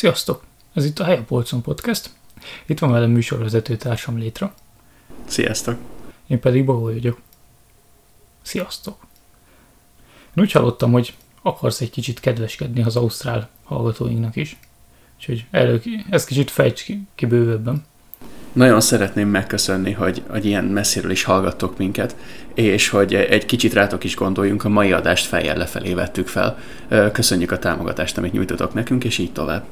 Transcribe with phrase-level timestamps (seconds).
[0.00, 0.42] Sziasztok!
[0.74, 2.10] Ez itt a Hely a Polcon Podcast.
[2.66, 4.54] Itt van velem műsorvezető társam Létra.
[5.24, 5.78] Sziasztok!
[6.26, 7.20] Én pedig Bagoly vagyok.
[8.42, 8.96] Sziasztok!
[10.36, 14.56] Én úgy hallottam, hogy akarsz egy kicsit kedveskedni az ausztrál hallgatóinknak is.
[15.16, 17.84] Úgyhogy elő, ezt kicsit fejts ki, ki bővebben.
[18.52, 22.16] Nagyon szeretném megköszönni, hogy, hogy ilyen messziről is hallgattok minket,
[22.54, 26.58] és hogy egy kicsit rátok is gondoljunk, a mai adást fejjel lefelé vettük fel.
[27.12, 29.64] Köszönjük a támogatást, amit nyújtotok nekünk, és így tovább.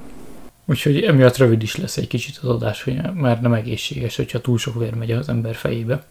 [0.71, 4.59] Úgyhogy emiatt rövid is lesz egy kicsit az adás, hogy már nem egészséges, hogyha túl
[4.59, 6.05] sok vér megy az ember fejébe.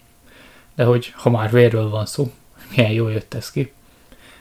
[0.76, 2.34] De hogy ha már vérről van szó,
[2.76, 3.74] milyen jól jött ez ki.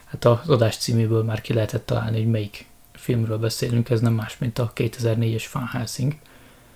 [0.04, 4.38] Hát az adás címéből már ki lehetett találni, hogy melyik filmről beszélünk, ez nem más,
[4.38, 6.14] mint a 2004-es Van Helsing.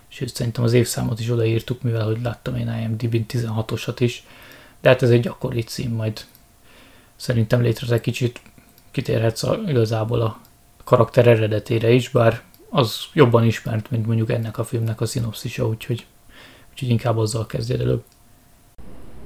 [0.08, 4.24] Sőt, szerintem az évszámot is odaírtuk, mivel hogy láttam én IMDb-n 16-osat is.
[4.80, 6.26] De hát ez egy gyakori cím, majd
[7.16, 8.40] szerintem létre egy kicsit
[8.90, 10.40] kitérhetsz a, igazából a
[10.84, 16.06] karakter eredetére is, bár az jobban ismert, mint mondjuk ennek a filmnek a szinopszisa, úgyhogy,
[16.70, 18.02] úgyhogy inkább azzal kezdjed előbb.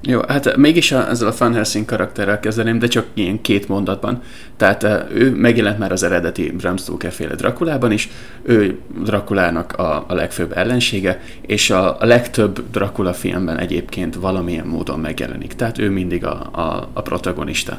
[0.07, 4.23] Jó, hát mégis a, ezzel a Van Helsing karakterrel kezdeném, de csak ilyen két mondatban.
[4.57, 8.09] Tehát ő megjelent már az eredeti Bram Stoker féle Drakulában is,
[8.43, 15.01] ő Drakulának a, a legfőbb ellensége, és a, a legtöbb Drakula filmben egyébként valamilyen módon
[15.01, 15.55] megjelenik.
[15.55, 17.79] Tehát ő mindig a, a, a protagonista.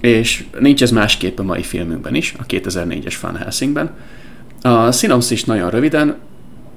[0.00, 3.90] És nincs ez másképp a mai filmünkben is, a 2004-es Van Helsingben.
[4.62, 6.16] A szinopszis nagyon röviden,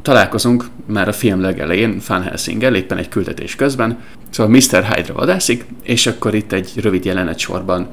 [0.02, 3.98] találkozunk már a film legelején Van Helsingel, éppen egy küldetés közben,
[4.30, 4.84] szóval Mr.
[4.84, 7.88] Hyde-ra vadászik, és akkor itt egy rövid jelenet sorban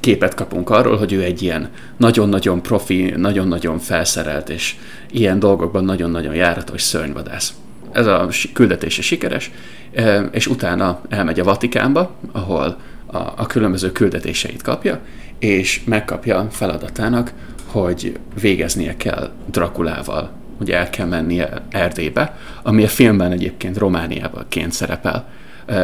[0.00, 4.76] képet kapunk arról, hogy ő egy ilyen nagyon-nagyon profi, nagyon-nagyon felszerelt, és
[5.10, 7.54] ilyen dolgokban nagyon-nagyon járatos szörnyvadász.
[7.92, 9.50] Ez a küldetése sikeres,
[9.94, 12.76] e, és utána elmegy a Vatikánba, ahol
[13.06, 15.00] a, a különböző küldetéseit kapja,
[15.38, 17.32] és megkapja feladatának,
[17.66, 24.72] hogy végeznie kell Drakulával hogy el kell mennie Erdélybe, ami a filmben egyébként Romániában ként
[24.72, 25.28] szerepel,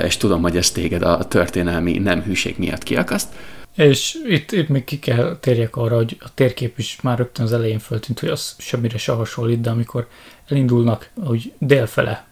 [0.05, 3.29] és tudom, hogy ez téged a történelmi nem hűség miatt kiakaszt.
[3.77, 7.53] És itt, itt még ki kell térjek arra, hogy a térkép is már rögtön az
[7.53, 10.09] elején föltűnt, hogy az semmire se hasonlít, de amikor
[10.49, 12.27] elindulnak, hogy délfele,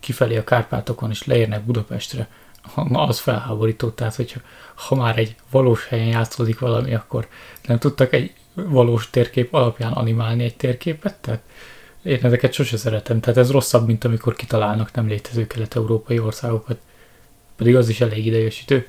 [0.00, 2.28] kifelé a Kárpátokon, és leérnek Budapestre,
[2.88, 4.40] na az felháborító, tehát hogyha
[4.74, 7.28] ha már egy valós helyen játszódik valami, akkor
[7.66, 11.42] nem tudtak egy valós térkép alapján animálni egy térképet, tehát
[12.02, 16.78] én ezeket sose szeretem, tehát ez rosszabb, mint amikor kitalálnak nem létező kelet-európai országokat,
[17.56, 18.86] pedig az is elég idegesítő.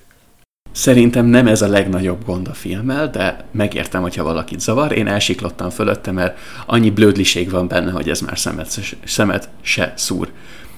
[0.71, 4.91] Szerintem nem ez a legnagyobb gond a filmmel, de megértem, hogyha valakit zavar.
[4.91, 10.31] Én elsiklottam fölötte, mert annyi blödliség van benne, hogy ez már szemet, szemet se szúr.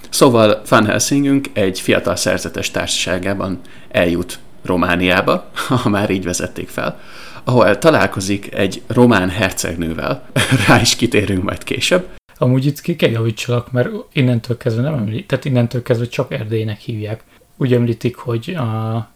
[0.10, 3.60] Szóval Van Helsingünk egy fiatal szerzetes társaságában
[3.90, 5.52] eljut Romániába,
[5.84, 7.00] ha már így vezették fel,
[7.46, 10.30] ahol találkozik egy román hercegnővel,
[10.68, 12.08] rá is kitérünk majd később.
[12.38, 16.80] Amúgy itt ki kell javítsalak, mert innentől kezdve nem említ, tehát innentől kezdve csak Erdélynek
[16.80, 17.24] hívják.
[17.58, 19.10] Úgy említik, hogy a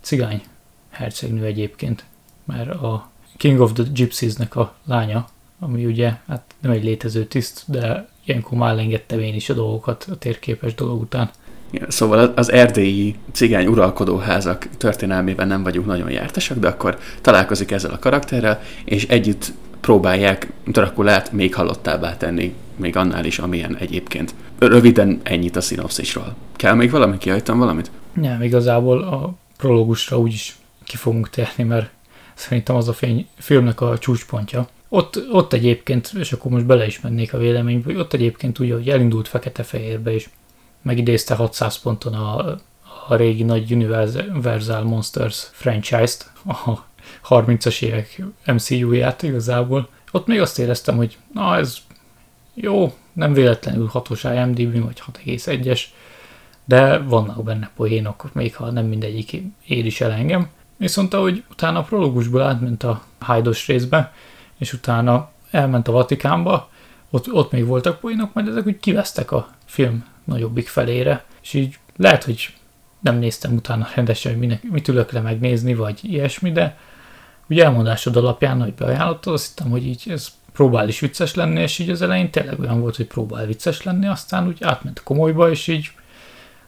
[0.00, 0.42] cigány
[0.90, 2.04] hercegnő egyébként,
[2.44, 7.62] mert a King of the Gypsies-nek a lánya, ami ugye hát nem egy létező tiszt,
[7.66, 11.30] de ilyenkor már engedtem én is a dolgokat a térképes dolog után.
[11.88, 17.98] Szóval az erdélyi cigány uralkodóházak történelmében nem vagyunk nagyon jártasak, de akkor találkozik ezzel a
[17.98, 24.34] karakterrel, és együtt próbálják Drakulát még halottábbá tenni, még annál is, amilyen egyébként.
[24.58, 26.36] Röviden ennyit a szinopszisról.
[26.56, 27.18] Kell még valami?
[27.18, 27.90] Kihagytam valamit?
[28.12, 31.90] Nem, igazából a prológusra úgyis ki fogunk térni, mert
[32.34, 34.68] szerintem az a fény, filmnek a csúcspontja.
[34.88, 38.74] Ott, ott egyébként, és akkor most bele is mennék a véleménybe, hogy ott egyébként ugye,
[38.74, 40.28] hogy elindult fekete-fehérbe, és
[40.86, 42.56] megidézte 600 ponton a,
[43.08, 46.84] a régi nagy Universal Monsters franchise-t, a
[47.28, 49.88] 30-as évek MCU-ját igazából.
[50.12, 51.76] Ott még azt éreztem, hogy na ez
[52.54, 55.80] jó, nem véletlenül 6-os IMDb, vagy 6,1-es,
[56.64, 60.48] de vannak benne poénok, még ha nem mindegyik ér is el engem.
[60.76, 64.12] Viszont ahogy utána a prológusból átment a Hyde-os részbe,
[64.58, 66.70] és utána elment a Vatikánba,
[67.10, 71.78] ott, ott még voltak poénok, majd ezek úgy kivesztek a film nagyobbik felére, és így
[71.96, 72.54] lehet, hogy
[73.00, 76.78] nem néztem utána rendesen, hogy minek, mit ülök le megnézni, vagy ilyesmi, de
[77.48, 81.78] ugye elmondásod alapján, hogy beajánlottad, azt hittem, hogy így ez próbál is vicces lenni, és
[81.78, 85.66] így az elején tényleg olyan volt, hogy próbál vicces lenni, aztán úgy átment komolyba, és
[85.66, 85.90] így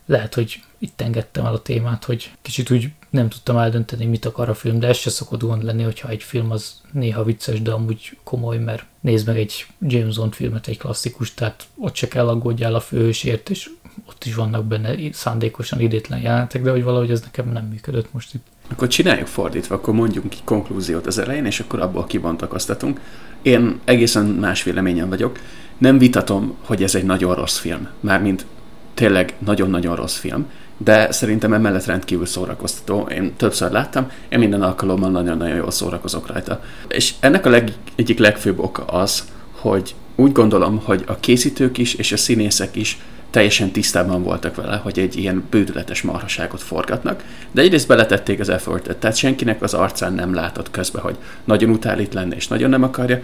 [0.07, 4.49] lehet, hogy itt engedtem el a témát, hogy kicsit úgy nem tudtam eldönteni, mit akar
[4.49, 7.71] a film, de ez se szokott gond lenni, hogyha egy film az néha vicces, de
[7.71, 12.29] amúgy komoly, mert nézd meg egy James Bond filmet, egy klasszikus, tehát ott se kell
[12.29, 13.71] aggódjál a főhősért, és
[14.09, 18.35] ott is vannak benne szándékosan idétlen jelentek, de hogy valahogy ez nekem nem működött most
[18.35, 18.47] itt.
[18.71, 23.01] Akkor csináljuk fordítva, akkor mondjunk ki konklúziót az elején, és akkor abból kibontakoztatunk.
[23.43, 25.39] Én egészen más véleményen vagyok.
[25.79, 27.89] Nem vitatom, hogy ez egy nagyon rossz film.
[28.01, 28.47] Mármint
[28.95, 33.09] tényleg nagyon-nagyon rossz film, de szerintem emellett rendkívül szórakoztató.
[33.11, 36.61] Én többször láttam, én minden alkalommal nagyon-nagyon jól szórakozok rajta.
[36.89, 41.95] És ennek a leg, egyik legfőbb oka az, hogy úgy gondolom, hogy a készítők is
[41.95, 42.99] és a színészek is
[43.31, 48.97] teljesen tisztában voltak vele, hogy egy ilyen bődületes marhaságot forgatnak, de egyrészt beletették az effortet,
[48.97, 53.21] tehát senkinek az arcán nem látott közbe, hogy nagyon utálít lenne és nagyon nem akarja,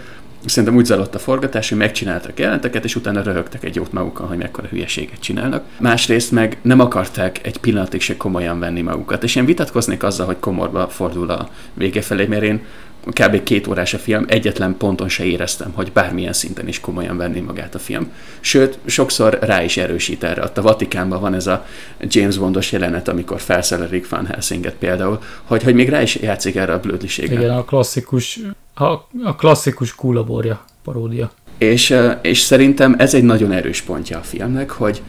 [0.46, 4.38] Szerintem úgy zajlott a forgatás, hogy megcsináltak jelenteket, és utána röhögtek egy jót magukon, hogy
[4.38, 5.64] mekkora hülyeséget csinálnak.
[5.78, 9.22] Másrészt meg nem akarták egy pillanatig se komolyan venni magukat.
[9.22, 12.62] És én vitatkoznék azzal, hogy komorba fordul a vége felé, mert én
[13.10, 13.42] kb.
[13.42, 17.74] két órás a film, egyetlen ponton se éreztem, hogy bármilyen szinten is komolyan venni magát
[17.74, 18.12] a film.
[18.40, 20.42] Sőt, sokszor rá is erősít erre.
[20.42, 21.66] Ott a Vatikánban van ez a
[22.00, 26.72] James Bondos jelenet, amikor felszerelik Van Helsinget például, hogy, hogy még rá is játszik erre
[26.72, 27.34] a blödliségre.
[27.34, 28.40] Igen, a klasszikus,
[28.74, 28.84] a,
[29.24, 31.30] a klasszikus kulaborja paródia.
[31.58, 35.02] És, és szerintem ez egy nagyon erős pontja a filmnek, hogy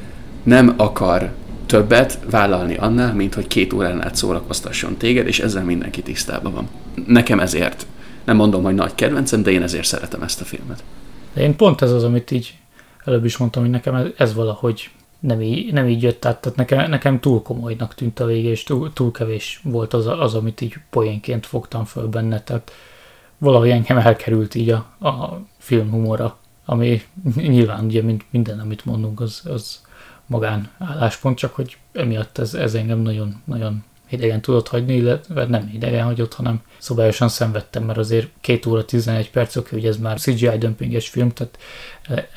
[0.43, 1.31] nem akar
[1.65, 6.69] többet vállalni annál, mint hogy két órán át szórakoztasson téged, és ezzel mindenki tisztában van.
[7.07, 7.85] Nekem ezért,
[8.23, 10.83] nem mondom, hogy nagy kedvencem, de én ezért szeretem ezt a filmet.
[11.33, 12.57] De én pont ez az, amit így
[13.05, 14.89] előbb is mondtam, hogy nekem ez, ez valahogy
[15.19, 18.63] nem így, nem így jött át, tehát nekem, nekem túl komolynak tűnt a vége, és
[18.63, 22.71] túl, túl kevés volt az, az, amit így poénként fogtam föl benne, tehát
[23.37, 24.77] valahogy engem elkerült így a,
[25.07, 27.01] a film humora, ami
[27.35, 29.81] nyilván ugye mind, minden, amit mondunk, az, az
[30.25, 35.71] magán álláspont, csak hogy emiatt ez, ez engem nagyon, nagyon idegen tudott hagyni, illetve nem
[35.73, 40.19] idegen hagyott, hanem szobályosan szenvedtem, mert azért 2 óra 11 perc, oké, hogy ez már
[40.19, 41.57] CGI dömpinges film, tehát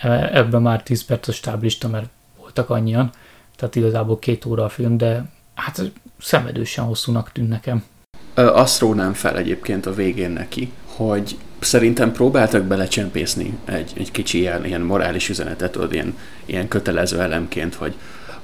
[0.01, 2.09] e, ebben már 10 perc a stáblista, mert
[2.39, 3.11] voltak annyian,
[3.56, 5.25] tehát igazából két óra a film, de
[5.55, 7.85] hát szenvedősen hosszúnak tűnt nekem.
[8.35, 14.65] Azt rónám fel egyébként a végén neki, hogy szerintem próbáltak belecsempészni egy, egy kicsi ilyen,
[14.65, 16.17] ilyen morális üzenetet, ott ilyen,
[16.47, 17.95] ilyen kötelező elemként, hogy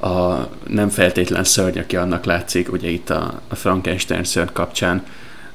[0.01, 5.05] a nem feltétlen szörny, aki annak látszik, ugye itt a, a Frankenstein szörny kapcsán,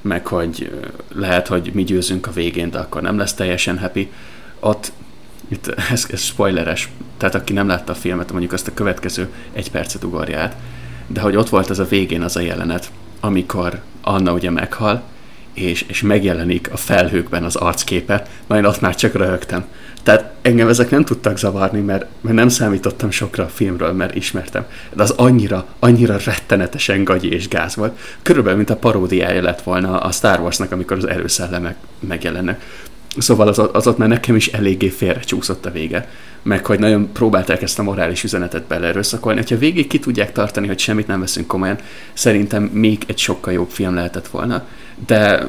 [0.01, 0.71] meg hogy
[1.13, 4.11] lehet, hogy mi győzünk a végén, de akkor nem lesz teljesen happy.
[4.59, 4.91] Ott,
[5.47, 9.71] itt, ez, ez spoileres, tehát aki nem látta a filmet, mondjuk azt a következő egy
[9.71, 10.55] percet ugorja át,
[11.07, 15.03] de hogy ott volt az a végén az a jelenet, amikor Anna ugye meghal,
[15.59, 19.65] és, és megjelenik a felhőkben az arcképe, na én ott már csak röhögtem.
[20.03, 24.65] Tehát engem ezek nem tudtak zavarni, mert, mert nem számítottam sokra a filmről, mert ismertem.
[24.93, 27.99] De az annyira, annyira rettenetesen gagyi és gáz volt.
[28.21, 32.61] Körülbelül, mint a paródiája lett volna a Star Warsnak, amikor az erőszellemek megjelennek.
[33.17, 36.09] Szóval az, az ott már nekem is eléggé félrecsúszott a vége.
[36.41, 39.41] Meg hogy nagyon próbálták ezt a morális üzenetet beleerőszakolni.
[39.49, 41.77] Ha végig ki tudják tartani, hogy semmit nem veszünk komolyan,
[42.13, 44.65] szerintem még egy sokkal jobb film lehetett volna.
[45.05, 45.45] De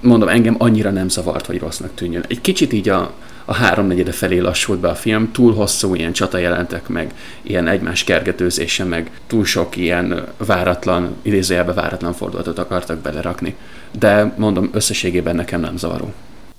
[0.00, 2.24] mondom, engem annyira nem zavart, hogy rossznak tűnjön.
[2.28, 3.12] Egy kicsit így a,
[3.44, 8.04] a háromnegyede felé lassult be a film, túl hosszú ilyen csata jelentek meg, ilyen egymás
[8.04, 13.54] kergetőzése, meg túl sok ilyen váratlan, idézőjelbe váratlan fordulatot akartak belerakni.
[13.98, 16.12] De mondom, összességében nekem nem zavaró.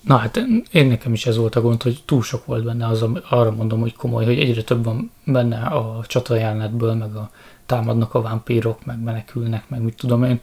[0.07, 0.39] Na hát
[0.71, 3.79] én nekem is ez volt a gond, hogy túl sok volt benne, az, arra mondom,
[3.79, 7.31] hogy komoly, hogy egyre több van benne a csatajelenetből, meg a
[7.65, 10.39] támadnak a vámpírok, meg menekülnek, meg mit tudom én,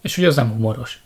[0.00, 1.02] és ugye az nem humoros.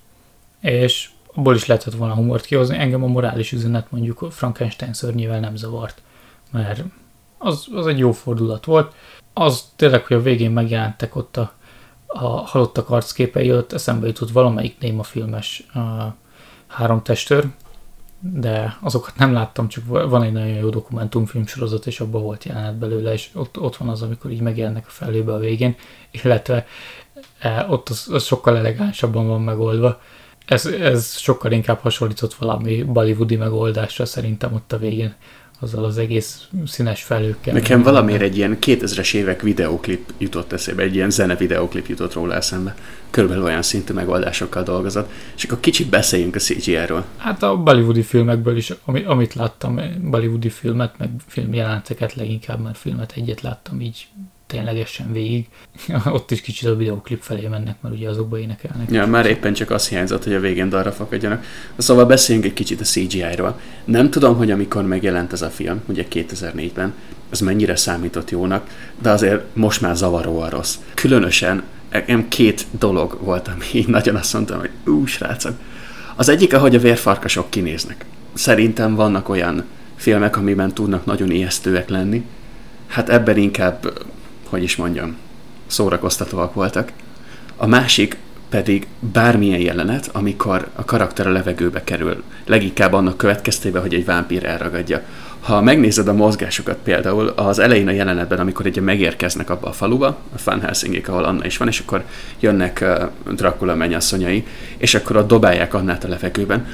[0.61, 5.57] És abból is lehetett volna humort kihozni, engem a morális üzenet mondjuk Frankenstein szörnyével nem
[5.57, 6.03] zavart,
[6.51, 6.83] mert
[7.39, 8.95] az, az egy jó fordulat volt.
[9.33, 11.53] Az tényleg, hogy a végén megjelentek ott a,
[12.07, 15.67] a halottak arcképei, ott eszembe jutott valamelyik néma filmes
[16.67, 17.47] három testőr,
[18.25, 22.77] de azokat nem láttam, csak van egy nagyon jó dokumentumfilm sorozat, és abban volt jelenet
[22.77, 25.77] belőle, és ott, ott van az, amikor így megjelennek a felőbe a végén,
[26.11, 26.67] illetve
[27.39, 30.01] e, ott az, az sokkal elegánsabban van megoldva.
[30.47, 35.15] Ez, ez sokkal inkább hasonlított valami bollywoodi megoldásra szerintem ott a végén
[35.63, 37.55] azzal az egész színes felőkkel.
[37.55, 42.35] Nekem valamiért egy ilyen 2000-es évek videóklip jutott eszébe, egy ilyen zene videóklip jutott róla
[42.35, 42.75] eszembe.
[43.11, 45.11] Körülbelül olyan szintű megoldásokkal dolgozott.
[45.37, 47.05] És akkor kicsit beszéljünk a CGI-ről.
[47.17, 48.73] Hát a bollywoodi filmekből is,
[49.05, 54.09] amit láttam, bollywoodi filmet, meg filmjelenteket leginkább, mert filmet egyet láttam így
[54.53, 55.47] ténylegesen végig.
[56.17, 58.91] Ott is kicsit a videoklip felé mennek, mert ugye azokba énekelnek.
[58.91, 61.45] Ja, már éppen csak az hiányzott, hogy a végén darra fakadjanak.
[61.77, 63.61] Szóval beszéljünk egy kicsit a CGI-ról.
[63.85, 66.95] Nem tudom, hogy amikor megjelent ez a film, ugye 2004-ben,
[67.31, 68.67] ez mennyire számított jónak,
[69.03, 70.77] de azért most már zavaróan rossz.
[70.95, 75.55] Különösen nekem két dolog volt, ami nagyon azt mondtam, hogy ú, srácok.
[76.17, 78.05] Az egyik, ahogy a vérfarkasok kinéznek.
[78.33, 79.65] Szerintem vannak olyan
[79.97, 82.25] filmek, amiben tudnak nagyon ijesztőek lenni.
[82.87, 83.93] Hát ebben inkább,
[84.53, 85.17] hogy is mondjam,
[85.67, 86.93] szórakoztatóak voltak.
[87.57, 88.17] A másik
[88.49, 94.45] pedig bármilyen jelenet, amikor a karakter a levegőbe kerül, leginkább annak következtében, hogy egy vámpír
[94.45, 95.03] elragadja.
[95.41, 100.07] Ha megnézed a mozgásokat például, az elején a jelenetben, amikor egy megérkeznek abba a faluba,
[100.07, 102.05] a Van Helsingék, ahol Anna is van, és akkor
[102.41, 102.85] jönnek
[103.31, 106.67] Dracula mennyasszonyai, és akkor ott dobálják Annát a levegőben,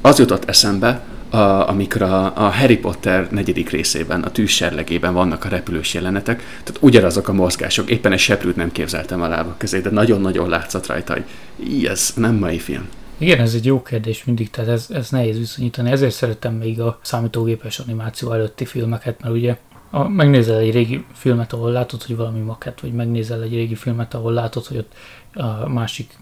[0.00, 5.48] az jutott eszembe, a, amikor a, a Harry Potter negyedik részében, a tűzserlegében vannak a
[5.48, 9.90] repülős jelenetek, tehát ugyanazok a mozgások, éppen egy seprűt nem képzeltem a lábak közé, de
[9.90, 11.24] nagyon-nagyon látszott rajta, hogy
[11.84, 12.88] ez nem mai film.
[13.18, 15.90] Igen, ez egy jó kérdés mindig, tehát ez, ez nehéz viszonyítani.
[15.90, 19.56] Ezért szeretem még a számítógépes animáció előtti filmeket, mert ugye
[19.90, 24.14] a, megnézel egy régi filmet, ahol látod, hogy valami makett, vagy megnézel egy régi filmet,
[24.14, 24.92] ahol látod, hogy ott
[25.34, 26.18] a másik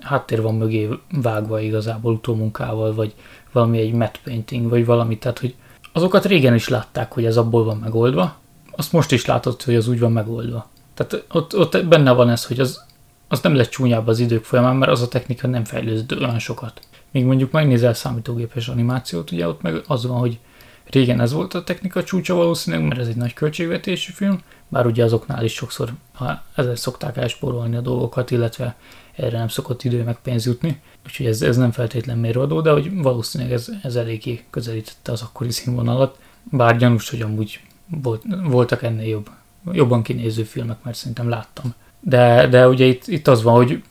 [0.00, 0.88] háttér van mögé
[1.22, 3.14] vágva igazából utómunkával, vagy
[3.52, 5.54] valami egy matte painting, vagy valami, tehát hogy
[5.92, 8.36] azokat régen is látták, hogy ez abból van megoldva,
[8.76, 10.68] azt most is látod, hogy az úgy van megoldva.
[10.94, 12.84] Tehát ott, ott benne van ez, hogy az,
[13.28, 16.80] az nem lett csúnyább az idők folyamán, mert az a technika nem fejlődött olyan sokat.
[17.10, 20.38] Még mondjuk megnézel számítógépes animációt, ugye ott meg az van, hogy
[20.84, 25.04] régen ez volt a technika csúcsa valószínűleg, mert ez egy nagy költségvetésű film, bár ugye
[25.04, 28.76] azoknál is sokszor ha ezzel szokták elspórolni a dolgokat, illetve
[29.16, 33.02] erre nem szokott idő meg pénz jutni, úgyhogy ez, ez nem feltétlen mérvadó, de hogy
[33.02, 39.08] valószínűleg ez, ez eléggé közelítette az akkori színvonalat, bár gyanús, hogy amúgy volt, voltak ennél
[39.08, 39.30] jobb,
[39.72, 41.74] jobban kinéző filmek, mert szerintem láttam.
[42.00, 43.82] De, de ugye itt, itt az van, hogy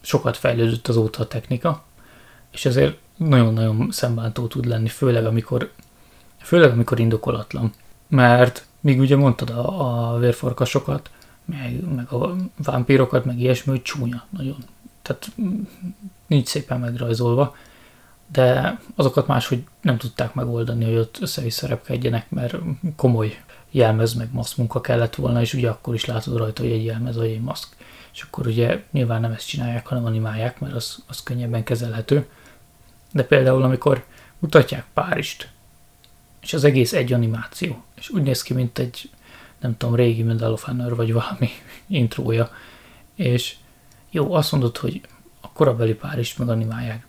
[0.00, 1.84] sokat fejlődött azóta a technika,
[2.50, 5.70] és ezért nagyon-nagyon szembántó tud lenni, főleg amikor,
[6.38, 7.72] főleg amikor indokolatlan.
[8.08, 11.10] Mert míg ugye mondtad a, a vérfarkasokat,
[11.44, 14.56] meg, meg a vámpírokat, meg ilyesmi, hogy csúnya nagyon.
[15.02, 15.32] Tehát
[16.26, 17.56] nincs szépen megrajzolva,
[18.32, 22.54] de azokat máshogy nem tudták megoldani, hogy ott össze-vissza repkedjenek, mert
[22.96, 26.84] komoly jelmez meg maszk munka kellett volna, és ugye akkor is látod rajta, hogy egy
[26.84, 27.76] jelmez vagy egy maszk.
[28.12, 32.28] És akkor ugye nyilván nem ezt csinálják, hanem animálják, mert az, az könnyebben kezelhető.
[33.12, 34.04] De például, amikor
[34.38, 35.48] mutatják Párizst,
[36.40, 39.10] és az egész egy animáció, és úgy néz ki, mint egy
[39.60, 41.48] nem tudom, régi Medal of Honor, vagy valami
[41.86, 42.50] intrója,
[43.14, 43.56] és
[44.10, 45.00] jó, azt mondod, hogy
[45.40, 47.06] a korabeli pár is meganimálják.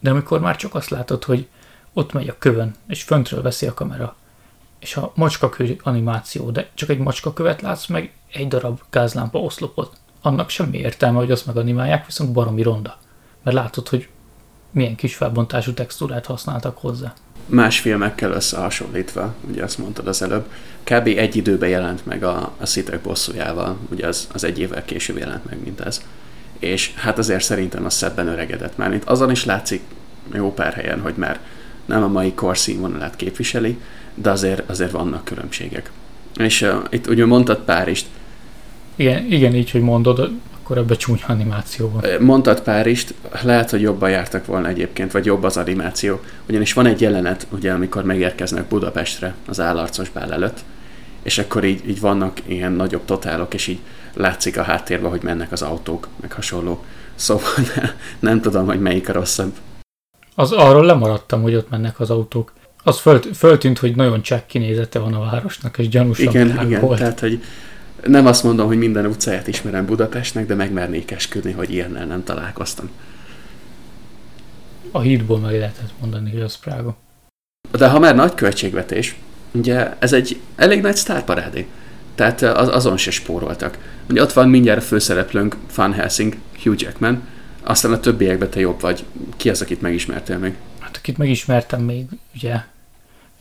[0.00, 1.48] De amikor már csak azt látod, hogy
[1.92, 4.16] ott megy a kövön, és föntről veszi a kamera,
[4.78, 10.48] és a macskakő animáció, de csak egy macskakövet látsz, meg egy darab gázlámpa oszlopot, annak
[10.48, 12.98] semmi értelme, hogy azt meganimálják, viszont baromi ronda.
[13.42, 14.08] Mert látod, hogy
[14.70, 17.14] milyen kis felbontású textúrát használtak hozzá
[17.50, 20.44] más filmekkel összehasonlítva, ugye azt mondtad az előbb,
[20.84, 21.06] kb.
[21.06, 25.44] egy időben jelent meg a, a Szitek bosszújával, ugye az, az egy évvel később jelent
[25.44, 26.02] meg, mint ez.
[26.58, 28.94] És hát azért szerintem az szebben öregedett már.
[28.94, 29.82] Itt azon is látszik
[30.34, 31.40] jó pár helyen, hogy már
[31.84, 33.78] nem a mai kor színvonalát képviseli,
[34.14, 35.90] de azért, azért vannak különbségek.
[36.36, 38.06] És uh, itt ugye mondtad Párizst.
[38.96, 40.30] Igen, igen, így, hogy mondod,
[40.70, 42.22] akkor ebbe csúnya animáció van.
[42.22, 46.20] Mondtad Párizst, lehet, hogy jobban jártak volna egyébként, vagy jobb az animáció.
[46.48, 50.58] Ugyanis van egy jelenet, ugye, amikor megérkeznek Budapestre az állarcos bál előtt,
[51.22, 53.78] és akkor így, így vannak ilyen nagyobb totálok, és így
[54.14, 56.84] látszik a háttérben, hogy mennek az autók, meg hasonló.
[57.14, 57.90] Szóval ne,
[58.30, 59.52] nem tudom, hogy melyik a rosszabb.
[60.34, 62.52] Az arról lemaradtam, hogy ott mennek az autók.
[62.82, 66.98] Az föl, föltűnt, hogy nagyon csekk kinézete van a városnak, és gyanúsan Igen, igen, volt.
[66.98, 67.42] tehát, hogy
[68.06, 72.90] nem azt mondom, hogy minden utcáját ismerem Budapestnek, de megmernék esküdni, hogy ilyennel nem találkoztam.
[74.90, 76.96] A hídból meg lehetett mondani, hogy az Prága.
[77.70, 79.16] De ha már nagy költségvetés,
[79.52, 81.66] ugye ez egy elég nagy sztárparádé.
[82.14, 83.78] Tehát az, azon se spóroltak.
[84.08, 87.22] Ugye ott van mindjárt a főszereplőnk, Van Helsing, Hugh Jackman,
[87.62, 89.04] aztán a többiekben te jobb vagy.
[89.36, 90.54] Ki az, akit megismertél még?
[90.78, 92.56] Hát akit megismertem még, ugye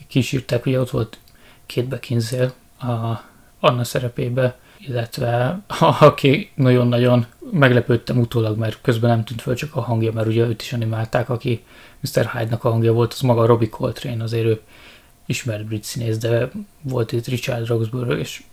[0.07, 1.17] kísírták, ugye ott volt
[1.65, 3.28] két Beckinsale, a
[3.59, 5.59] Anna szerepébe, illetve
[5.99, 10.61] aki nagyon-nagyon meglepődtem utólag, mert közben nem tűnt föl csak a hangja, mert ugye őt
[10.61, 11.63] is animálták, aki
[11.99, 12.29] Mr.
[12.31, 14.61] Hyde-nak a hangja volt, az maga Robbie Coltrane, azért ő
[15.25, 16.49] ismert brit színész, de
[16.81, 18.43] volt itt Richard Roxburgh, és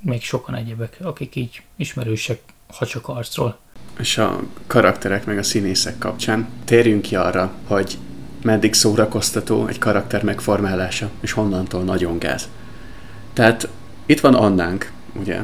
[0.00, 2.40] még sokan egyebek, akik így ismerősek,
[2.76, 3.58] ha csak arcról.
[3.98, 7.98] És a karakterek meg a színészek kapcsán térjünk ki arra, hogy
[8.42, 12.48] meddig szórakoztató egy karakter megformálása, és honnantól nagyon gáz.
[13.32, 13.68] Tehát
[14.08, 15.36] itt van Annánk, ugye,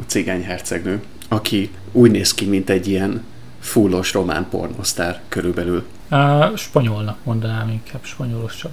[0.00, 3.24] a cigány hercegnő, aki úgy néz ki, mint egy ilyen
[3.60, 5.84] fullos román pornosztár körülbelül.
[6.10, 8.72] Uh, spanyolnak mondanám inkább, spanyolosabb.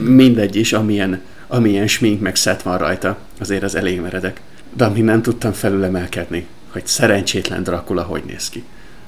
[0.00, 4.40] Mindegy is, amilyen, amilyen smink meg szett van rajta, azért az elég meredek.
[4.72, 8.64] De ami nem tudtam felülemelkedni, hogy szerencsétlen Dracula hogy néz ki.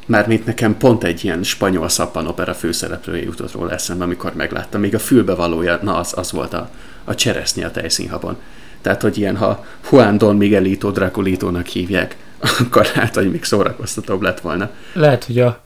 [0.07, 4.81] Mármint nekem pont egy ilyen spanyol szappanopera főszereplője jutott róla eszembe, amikor megláttam.
[4.81, 6.71] Még a fülbevalója, na az, az volt a,
[7.05, 8.37] a cseresznye a tejszínhabon.
[8.81, 12.17] Tehát, hogy ilyen, ha Juan Don Miguelito Draculito-nak hívják,
[12.61, 14.71] akkor hát, hogy még szórakoztatóbb lett volna.
[14.93, 15.61] Lehet, hogy a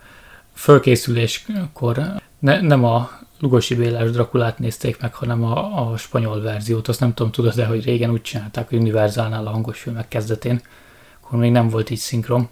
[0.54, 2.02] fölkészüléskor
[2.38, 6.88] ne, nem a Lugosi Bélás Drakulát nézték meg, hanem a, a spanyol verziót.
[6.88, 10.60] Azt nem tudom, tudod de hogy régen úgy csinálták, hogy Universalnál a hangos filmek kezdetén,
[11.20, 12.48] akkor még nem volt így szinkron.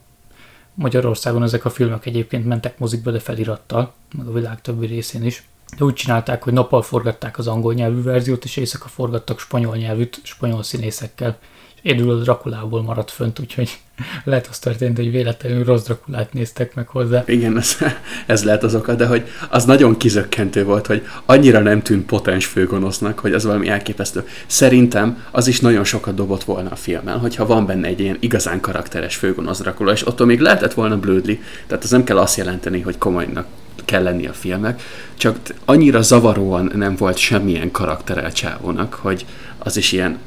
[0.75, 5.43] Magyarországon ezek a filmek egyébként mentek mozikba, de felirattal, meg a világ többi részén is.
[5.79, 10.21] De úgy csinálták, hogy nappal forgatták az angol nyelvű verziót, és éjszaka forgattak spanyol nyelvűt,
[10.23, 11.39] spanyol színészekkel.
[11.83, 13.79] Egyedül a Drakulából maradt fönt, úgyhogy
[14.25, 17.23] lehet az történt, hogy véletlenül rossz Drakulát néztek meg hozzá.
[17.27, 17.77] Igen, ez,
[18.27, 22.47] ez lehet az oka, de hogy az nagyon kizökkentő volt, hogy annyira nem tűnt potens
[22.47, 24.27] főgonosznak, hogy az valami elképesztő.
[24.47, 28.61] Szerintem az is nagyon sokat dobott volna a filmen, hogyha van benne egy ilyen igazán
[28.61, 32.81] karakteres főgonosz Dracula, és attól még lehetett volna blödli, tehát az nem kell azt jelenteni,
[32.81, 33.47] hogy komolynak
[33.91, 34.83] kell lenni a filmek,
[35.15, 39.27] csak annyira zavaróan nem volt semmilyen karakterel csávónak, hogy
[39.59, 40.19] az is ilyen,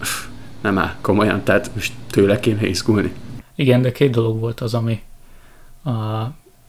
[0.62, 3.14] nem áll komolyan, tehát most tőle kéne izgulni.
[3.56, 5.02] Igen, de két dolog volt az, ami
[5.84, 5.92] a,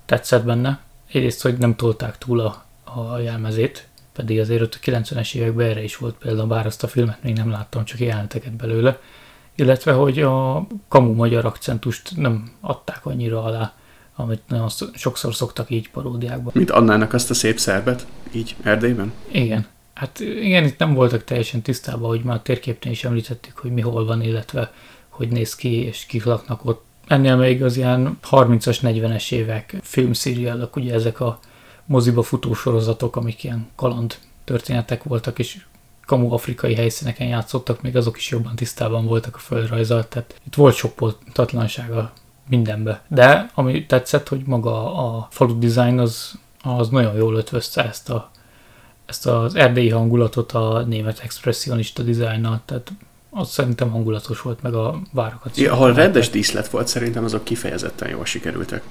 [0.04, 0.80] tetszett benne.
[1.12, 5.82] Egyrészt, hogy nem tolták túl a, a jelmezét, pedig azért ott a 90-es években erre
[5.82, 9.00] is volt például, bár azt a filmet még nem láttam, csak jelenteket belőle.
[9.54, 13.72] Illetve, hogy a kamu magyar akcentust nem adták annyira alá,
[14.14, 16.52] amit nagyon sokszor szoktak így paródiákban.
[16.56, 19.12] Mint Annának azt a szép szerbet, így Erdélyben?
[19.30, 19.66] Igen.
[19.94, 23.80] Hát igen, itt nem voltak teljesen tisztában, hogy már a térképnél is említettük, hogy mi
[23.80, 24.72] hol van, illetve
[25.08, 26.84] hogy néz ki, és kik laknak ott.
[27.06, 31.38] Ennél még az ilyen 30-as, 40-es évek filmszíriálok, ugye ezek a
[31.86, 35.64] moziba futó sorozatok, amik ilyen kaland történetek voltak, és
[36.06, 40.74] kamu afrikai helyszíneken játszottak, még azok is jobban tisztában voltak a földrajzal, tehát itt volt
[40.74, 42.12] sok pontatlansága
[42.48, 43.02] mindenbe.
[43.08, 48.30] De ami tetszett, hogy maga a falu design az, az nagyon jól ötvözte ezt, a,
[49.06, 52.92] ezt az erdélyi hangulatot a német expressionista dizájnnal, tehát
[53.30, 55.56] az szerintem hangulatos volt, meg a várokat.
[55.56, 58.82] Ja, ahol rendes díszlet volt, szerintem azok kifejezetten jól sikerültek.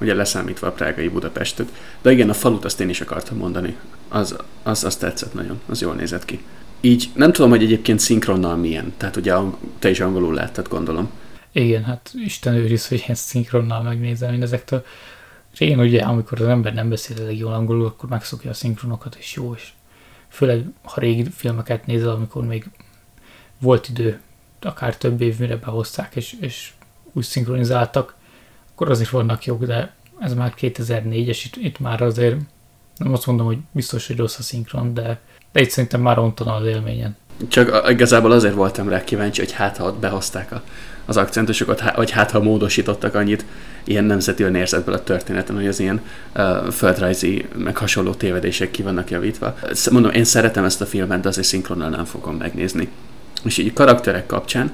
[0.00, 1.72] Ugye leszámítva a prágai Budapestet.
[2.02, 3.76] De igen, a falut azt én is akartam mondani.
[4.08, 6.42] Az, az, az tetszett nagyon, az jól nézett ki.
[6.80, 8.92] Így nem tudom, hogy egyébként szinkronnal milyen.
[8.96, 9.34] Tehát ugye
[9.78, 11.10] te is angolul láttad, gondolom.
[11.52, 14.84] Igen, hát Isten őriz, hogy ezt szinkronnal megnézem én ezektől.
[15.56, 19.34] Régen ugye, amikor az ember nem beszél elég jól angolul, akkor megszokja a szinkronokat, és
[19.34, 19.68] jó, és
[20.28, 22.70] főleg, ha régi filmeket nézel, amikor még
[23.58, 24.20] volt idő,
[24.60, 26.72] akár több év, mire behozták, és, és
[27.12, 28.14] úgy szinkronizáltak,
[28.72, 32.36] akkor azért vannak jók, de ez már 2004-es, itt, itt már azért
[32.96, 35.20] nem azt mondom, hogy biztos, hogy rossz a szinkron, de,
[35.52, 37.16] de itt szerintem már ontan az élményen.
[37.48, 40.62] Csak igazából azért voltam rá kíváncsi, hogy hát ha ott behozták a,
[41.04, 43.44] az akcentusokat, vagy hát ha módosítottak annyit
[43.84, 46.00] ilyen nemzeti önérzetből a történeten, hogy az ilyen
[46.34, 49.54] uh, földrajzi, meg hasonló tévedések ki vannak javítva.
[49.90, 52.88] Mondom, én szeretem ezt a filmet, de azért szinkronnal nem fogom megnézni.
[53.44, 54.72] És így karakterek kapcsán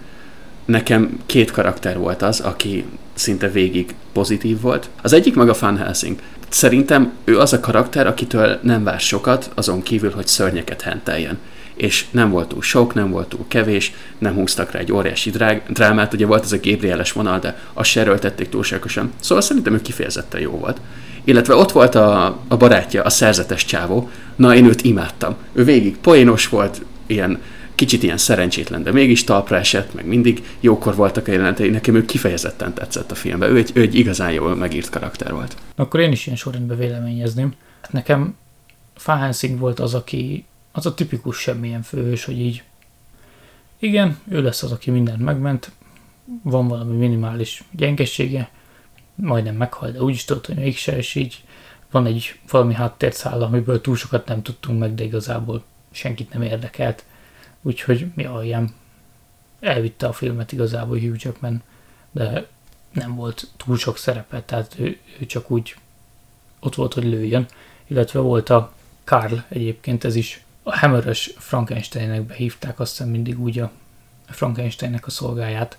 [0.69, 4.89] nekem két karakter volt az, aki szinte végig pozitív volt.
[5.03, 6.19] Az egyik maga Van Helsing.
[6.49, 11.39] Szerintem ő az a karakter, akitől nem vár sokat, azon kívül, hogy szörnyeket henteljen
[11.79, 15.63] és nem volt túl sok, nem volt túl kevés, nem húztak rá egy óriási drág,
[15.69, 19.13] drámát, ugye volt ez a Gabrieles vonal, de azt se erőltették túlságosan.
[19.21, 20.81] Szóval szerintem ő kifejezetten jó volt.
[21.25, 25.37] Illetve ott volt a, a barátja, a szerzetes csávó, na én őt imádtam.
[25.53, 27.41] Ő végig poénos volt, ilyen
[27.75, 32.05] kicsit ilyen szerencsétlen, de mégis talpra esett, meg mindig jókor voltak a jelenetei, nekem ő
[32.05, 33.51] kifejezetten tetszett a filmben.
[33.51, 35.57] Ő egy, ő egy igazán jól megírt karakter volt.
[35.77, 37.53] Akkor én is ilyen sorrendben véleményezném.
[37.91, 38.37] Nekem
[38.95, 40.45] Fahensing volt az, aki
[40.79, 42.63] az a tipikus semmilyen főhős, hogy így
[43.79, 45.71] igen, ő lesz az, aki mindent megment,
[46.43, 48.51] van valami minimális gyengessége,
[49.15, 51.45] majdnem meghal, de úgyis tudod, hogy mégse, és így
[51.91, 57.05] van egy valami háttérszála, amiből túl sokat nem tudtunk meg, de igazából senkit nem érdekelt.
[57.63, 58.75] Úgyhogy mi alján
[59.61, 61.63] elvitte a filmet igazából Hugh Jackman,
[62.11, 62.47] de
[62.93, 65.77] nem volt túl sok szerepe, tehát ő, ő csak úgy
[66.61, 67.47] ott volt, hogy lőjön.
[67.87, 68.73] Illetve volt a
[69.05, 73.71] Karl egyébként, ez is a Hammerös Frankensteinnek behívták, azt hiszem mindig úgy a
[74.27, 75.79] Frankensteinnek a szolgáját.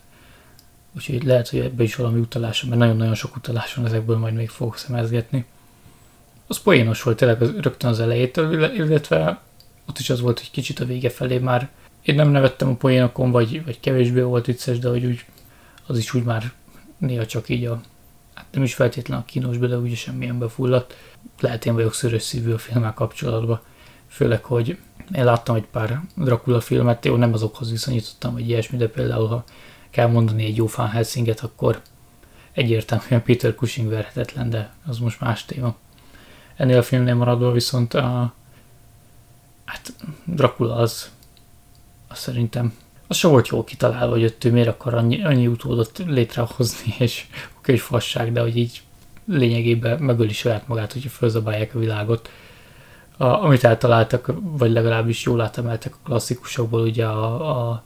[0.95, 4.49] Úgyhogy lehet, hogy ebbe is valami utalás, mert nagyon-nagyon sok utalás van, ezekből majd még
[4.49, 5.45] fogok szemezgetni.
[6.47, 9.41] Az poénos volt tényleg az, rögtön az elejétől, illetve
[9.88, 11.69] ott is az volt, hogy kicsit a vége felé már
[12.02, 15.25] én nem nevettem a poénokon, vagy, vagy kevésbé volt vicces, de hogy úgy
[15.86, 16.52] az is úgy már
[16.97, 17.82] néha csak így a,
[18.34, 20.95] hát nem is feltétlenül a kínosba, de úgyis semmilyen befulladt.
[21.39, 23.62] Lehet én vagyok szörös szívű a filmmel kapcsolatban.
[24.09, 24.77] Főleg, hogy
[25.13, 29.43] én láttam egy pár Dracula filmet, jó, nem azokhoz viszonyítottam, hogy ilyesmi, de például, ha
[29.89, 31.81] kell mondani egy jó Fan Helsinget, akkor
[32.51, 35.75] egyértelműen Peter Cushing verhetetlen, de az most más téma.
[36.55, 38.33] Ennél a filmnél maradva viszont a,
[39.65, 39.93] hát
[40.23, 41.11] Dracula az,
[42.07, 42.73] az szerintem
[43.07, 47.25] az se volt jól kitalálva, hogy ő miért akar annyi, annyi utódot létrehozni, és
[47.57, 48.81] oké, hogy fasság, de hogy így
[49.25, 52.29] lényegében megöli saját magát, hogyha fölzabálják a világot.
[53.21, 57.84] A, amit eltaláltak, vagy legalábbis jól átemeltek a klasszikusokból, ugye a, a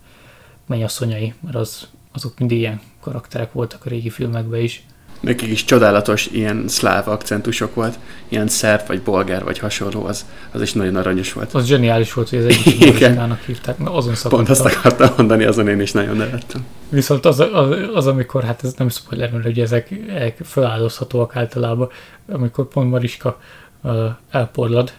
[0.66, 4.86] mennyasszonyai, mert az, azok mindig ilyen karakterek voltak a régi filmekben is
[5.24, 10.62] nekik is csodálatos ilyen szláv akcentusok volt, ilyen szerb, vagy bolgár, vagy hasonló, az, az
[10.62, 11.54] is nagyon aranyos volt.
[11.54, 12.66] Az zseniális volt, hogy az egyik
[13.46, 14.30] hívták, na azon szakadtam.
[14.30, 16.66] Pont azt akartam mondani, azon én is nagyon nevettem.
[16.90, 21.90] Viszont az, az, az, amikor, hát ez nem spoiler, mert ugye ezek, ezek feláldozhatóak általában,
[22.32, 23.40] amikor pont Mariska
[23.82, 24.94] uh, elporlad,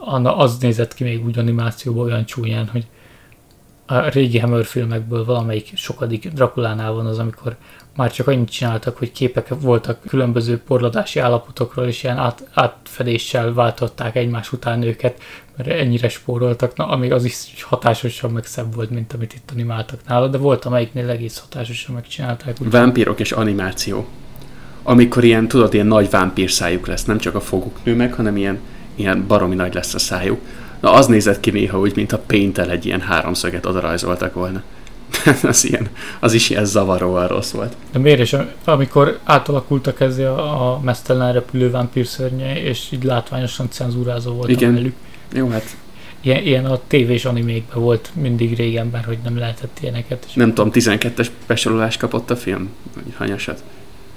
[0.00, 2.86] Anna az nézett ki még úgy animációban olyan csúnyán, hogy
[3.86, 7.56] a régi Hammer filmekből valamelyik sokadik Drakulánál van az, amikor
[7.96, 14.16] már csak annyit csináltak, hogy képek voltak különböző porladási állapotokról, és ilyen át, átfedéssel váltották
[14.16, 15.20] egymás után őket,
[15.56, 20.00] mert ennyire spóroltak, na, ami az is hatásosan meg szebb volt, mint amit itt animáltak
[20.06, 22.56] nála, de volt amelyiknél egész hatásosan megcsinálták.
[22.60, 24.06] Úgy Vámpírok és animáció.
[24.82, 28.36] Amikor ilyen, tudod, ilyen nagy vámpír szájuk lesz, nem csak a foguk nő meg, hanem
[28.36, 28.60] ilyen,
[29.00, 30.40] ilyen baromi nagy lesz a szájuk.
[30.80, 34.62] Na az nézett ki néha úgy, mint a paint egy ilyen háromszöget odarajzoltak volna.
[35.42, 35.88] az, ilyen,
[36.20, 37.76] az is ilyen zavaróan rossz volt.
[37.92, 43.70] De miért is, amikor átalakultak ezzel a, a mesztelen repülő vámpír szörnye, és így látványosan
[43.70, 44.74] cenzúrázó volt Igen.
[44.74, 44.94] velük.
[45.32, 45.76] Jó, hát
[46.20, 50.24] Ilyen, ilyen a tévés animékben volt mindig régenben, hogy nem lehetett ilyeneket.
[50.28, 52.68] És nem tudom, 12-es besorolást kapott a film?
[52.94, 53.62] Vagy hanyasat?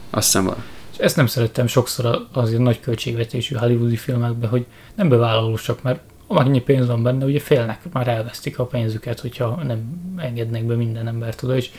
[0.10, 0.64] Azt hiszem van.
[1.04, 6.62] Ezt nem szerettem sokszor az ilyen nagy költségvetésű hollywoodi filmekben, hogy nem bevállalósak, mert annyi
[6.62, 9.80] pénz van benne, ugye félnek, már elvesztik a pénzüket, hogyha nem
[10.18, 11.70] engednek be minden embert oda, és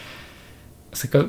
[0.93, 1.29] ezek a,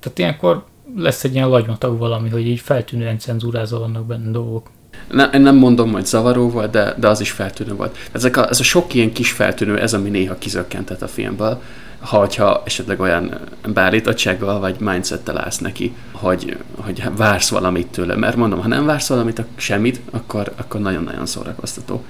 [0.00, 0.64] tehát ilyenkor
[0.96, 4.70] lesz egy ilyen lagymatag valami, hogy így feltűnően cenzúrázva vannak benne dolgok.
[5.10, 7.96] Ne, én nem mondom, hogy zavaró volt, de, de az is feltűnő volt.
[8.12, 11.62] Ezek a, ez a sok ilyen kis feltűnő, ez ami néha kizökkentett a filmből,
[12.00, 18.16] ha, hogyha esetleg olyan beállítottsággal vagy mindsettel állsz neki, hogy, hogy vársz valamit tőle.
[18.16, 22.04] Mert mondom, ha nem vársz valamit, semmit, akkor, akkor nagyon-nagyon szórakoztató.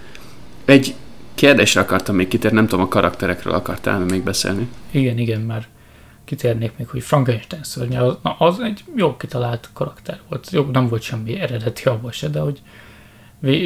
[0.64, 0.94] Egy
[1.35, 4.68] kérdésre akartam még kitérni, nem tudom, a karakterekről akartál még beszélni.
[4.90, 5.66] Igen, igen, már
[6.24, 10.50] kitérnék még, hogy Frankenstein szörnye, az, na, az egy jó kitalált karakter volt.
[10.50, 12.61] Jó, nem volt semmi eredeti abban se, de hogy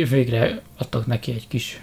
[0.09, 1.81] végre adtak neki egy kis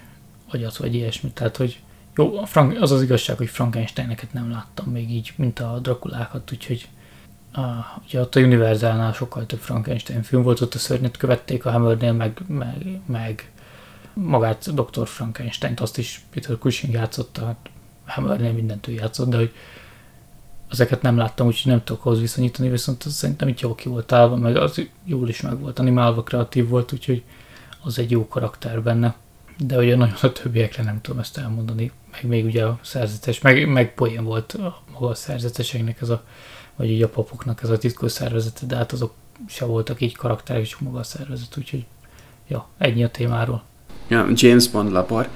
[0.51, 1.33] agyat, vagy ilyesmit.
[1.33, 1.79] Tehát, hogy
[2.15, 6.87] jó, Frank, az az igazság, hogy Frankensteineket nem láttam még így, mint a Drakulákat, úgyhogy
[7.53, 7.59] a,
[8.05, 12.13] ugye ott a Universalnál sokkal több Frankenstein film volt, ott a szörnyet követték, a Hammernél
[12.13, 13.51] meg, meg, meg
[14.13, 15.07] magát Dr.
[15.07, 17.69] Frankenstein-t, azt is Peter Cushing játszotta, hát
[18.05, 19.53] Hammernél mindent ő játszott, de hogy
[20.69, 24.11] ezeket nem láttam, úgyhogy nem tudok ahhoz viszonyítani, viszont az szerintem itt jól ki volt
[24.11, 27.23] állva, meg az jól is meg volt animálva, kreatív volt, úgyhogy
[27.83, 29.15] az egy jó karakter benne.
[29.57, 33.67] De ugye nagyon a többiekre nem tudom ezt elmondani, meg még ugye a szerzetes, meg,
[33.67, 36.23] meg poén volt a, maga a szerzeteseknek ez a,
[36.75, 39.13] vagy ugye a papoknak ez a titkos szervezete, de hát azok
[39.47, 41.85] se voltak így karakterek, csak maga a szervezet, úgyhogy
[42.47, 43.63] ja, ennyi a témáról.
[44.07, 45.27] Ja, James Bond labor,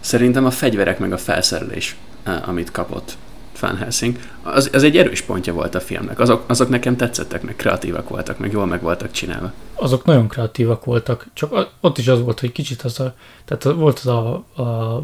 [0.00, 3.16] szerintem a fegyverek meg a felszerelés, eh, amit kapott
[3.60, 6.18] Van Helsing, az, az egy erős pontja volt a filmnek.
[6.18, 9.52] Azok, azok nekem tetszettek, meg kreatívak voltak, meg jól meg voltak csinálva.
[9.74, 13.98] Azok nagyon kreatívak voltak, csak ott is az volt, hogy kicsit az a, tehát volt
[13.98, 15.00] az a, a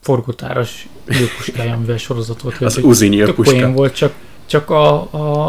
[0.00, 2.60] forgótáras nyílpuskája, amivel sorozat volt.
[2.60, 3.72] Az uzi nyílpuska.
[3.72, 4.12] volt, csak,
[4.46, 4.94] csak a,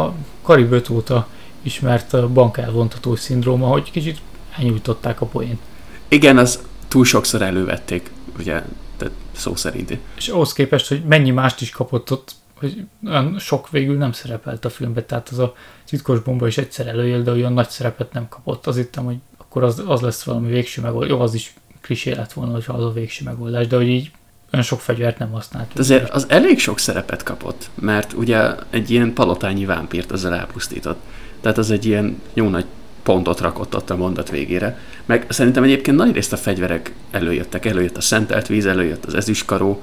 [0.04, 1.28] a Karib óta
[1.62, 4.18] ismert bankelvontató szindróma, hogy kicsit
[4.58, 5.60] elnyújtották a poént.
[6.08, 8.62] Igen, az túl sokszor elővették, ugye,
[8.96, 9.98] tehát szó szerint.
[10.16, 14.64] És ahhoz képest, hogy mennyi mást is kapott ott, hogy olyan sok végül nem szerepelt
[14.64, 18.28] a filmben, tehát az a titkos bomba is egyszer előjel, de olyan nagy szerepet nem
[18.28, 18.66] kapott.
[18.66, 21.10] Az hittem, hogy akkor az, az lesz valami végső megoldás.
[21.10, 24.10] Jó, az is klisé lett volna, hogy az a végső megoldás, de hogy így
[24.52, 25.78] olyan sok fegyvert nem használt.
[25.78, 31.00] Azért az elég sok szerepet kapott, mert ugye egy ilyen palotányi vámpírt ezzel elpusztított.
[31.40, 32.64] Tehát az egy ilyen jó nagy
[33.02, 34.78] pontot rakott ott a mondat végére.
[35.04, 37.64] Meg szerintem egyébként nagy részt a fegyverek előjöttek.
[37.64, 39.82] Előjött a szentelt víz, előjött az ezüstkaró,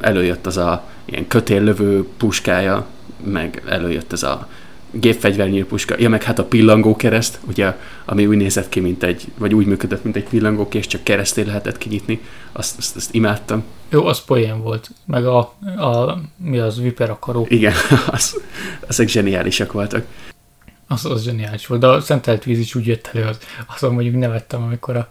[0.00, 2.86] előjött az a ilyen kötéllövő puskája,
[3.24, 4.48] meg előjött ez a
[4.90, 9.54] gépfegyvernyílpuska, ja meg hát a pillangó kereszt, ugye, ami úgy nézett ki, mint egy, vagy
[9.54, 12.20] úgy működött, mint egy pillangókés, csak kereszté lehetett kinyitni,
[12.52, 13.64] azt, azt, azt imádtam.
[13.88, 15.38] Jó, az poén volt, meg a,
[15.76, 17.46] a mi az, viper akaró.
[17.48, 17.74] Igen,
[18.06, 18.40] az,
[18.86, 20.04] azok zseniálisak voltak.
[20.86, 23.38] Az, az zseniális volt, de a szentelt víz is úgy jött elő, az,
[23.76, 25.08] azon mondjuk nevettem, amikor a,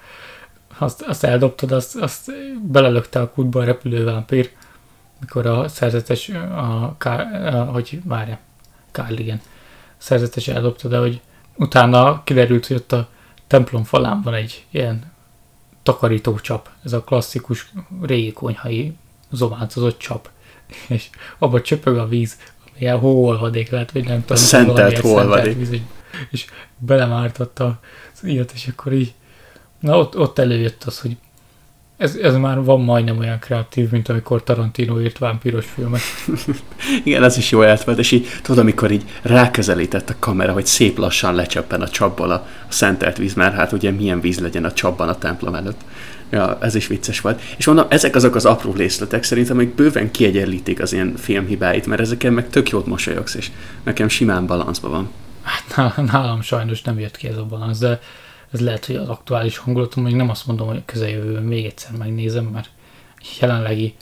[0.78, 4.52] azt, azt eldobtad, azt, azt belelökte a kútba a repülővámpír,
[5.20, 7.10] mikor a szerzetes, a, a,
[7.46, 8.40] a hogy várja,
[8.92, 9.42] Kyle, igen,
[9.98, 11.22] szerzetes eldobta, de hogy
[11.56, 13.10] utána kiderült, hogy ott a
[13.48, 15.12] templom falán van egy ilyen
[15.84, 18.94] takarítócsap, ez a klasszikus régi konyhai
[19.32, 20.30] zománcozott csap,
[20.88, 22.38] és abba csöpög a víz,
[22.78, 24.38] ilyen hóolvadék lehet, vagy nem tudom.
[24.38, 25.58] Szentelt hóolvadék.
[25.58, 25.82] Víz,
[26.30, 26.46] és
[26.78, 27.80] belemártotta
[28.14, 29.14] az ilyet, és akkor így,
[29.80, 31.18] na ott, ott előjött az, hogy
[31.98, 36.02] ez, ez már van majdnem olyan kreatív, mint amikor Tarantino írt vámpíros filmet.
[37.04, 40.98] Igen, ez is jó volt, és így tudod, amikor így ráközelített a kamera, hogy szép
[40.98, 42.34] lassan lecseppen a csapból a,
[42.70, 45.82] a szentelt víz, mert hát ugye milyen víz legyen a csapban a templom előtt.
[46.30, 47.42] Ja, ez is vicces volt.
[47.58, 52.02] És mondom, ezek azok az apró részletek szerintem, amik bőven kiegyenlítik az ilyen filmhibáit, mert
[52.02, 53.52] ezeken meg tök jót mosolyogsz, és
[53.84, 55.10] nekem simán balanszban van.
[55.42, 58.00] Hát nálam sajnos nem jött ki ez a balansz, de
[58.52, 62.46] ez lehet, hogy az aktuális hangulatom, még nem azt mondom, hogy közeljövőben még egyszer megnézem,
[62.46, 62.70] mert
[63.40, 63.96] jelenlegi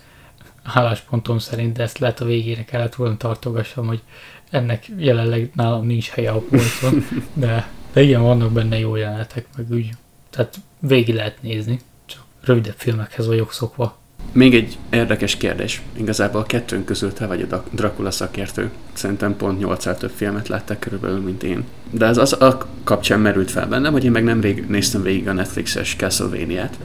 [0.64, 4.02] álláspontom szerint, de ezt lehet a végére kellett volna tartogassam, hogy
[4.50, 9.72] ennek jelenleg nálam nincs helye a polcon, de, de igen, vannak benne jó jelenetek, meg
[9.72, 9.90] úgy,
[10.30, 13.98] tehát végig lehet nézni, csak rövidebb filmekhez vagyok szokva.
[14.36, 15.82] Még egy érdekes kérdés.
[15.98, 18.70] Igazából a kettőnk közül te vagy a Dracula szakértő.
[18.94, 21.64] Szerintem pont 8 több filmet láttak körülbelül, mint én.
[21.92, 25.34] De ez az a kapcsán merült fel bennem, hogy én meg nemrég néztem végig a
[25.34, 26.78] Netflixes Castlevania-t.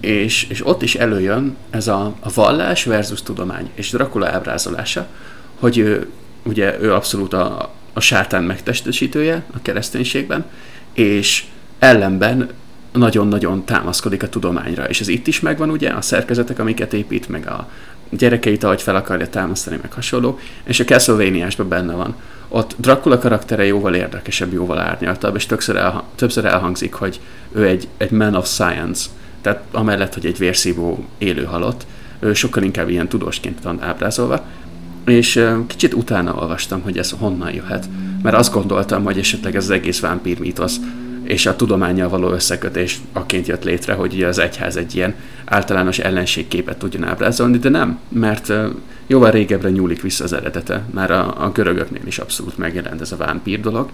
[0.00, 5.06] És, és ott is előjön ez a, a vallás versus tudomány, és Dracula ábrázolása,
[5.58, 6.08] hogy ő,
[6.42, 10.44] ugye ő abszolút a, a sátán megtestesítője a kereszténységben,
[10.92, 11.44] és
[11.78, 12.48] ellenben
[12.92, 17.46] nagyon-nagyon támaszkodik a tudományra, és ez itt is megvan ugye, a szerkezetek, amiket épít, meg
[17.46, 17.68] a
[18.10, 22.14] gyerekeit, ahogy fel akarja támasztani, meg hasonló, és a castlevania benne van.
[22.48, 27.20] Ott Dracula karaktere jóval érdekesebb, jóval árnyaltabb, és többször, elha- többször elhangzik, hogy
[27.52, 29.08] ő egy, egy man of science,
[29.40, 31.86] tehát amellett, hogy egy vérszívó élő halott,
[32.18, 34.44] ő sokkal inkább ilyen tudósként van ábrázolva,
[35.04, 37.88] és kicsit utána olvastam, hogy ez honnan jöhet,
[38.22, 40.76] mert azt gondoltam, hogy esetleg ez az egész vámpír mítosz
[41.28, 45.14] és a tudományjal való összekötés aként jött létre, hogy az egyház egy ilyen
[45.44, 48.52] általános ellenségképet tudjon ábrázolni, de nem, mert
[49.06, 53.16] jóval régebbre nyúlik vissza az eredete, már a, a görögöknél is abszolút megjelent ez a
[53.16, 53.90] vámpír dolog,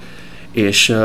[0.50, 0.96] és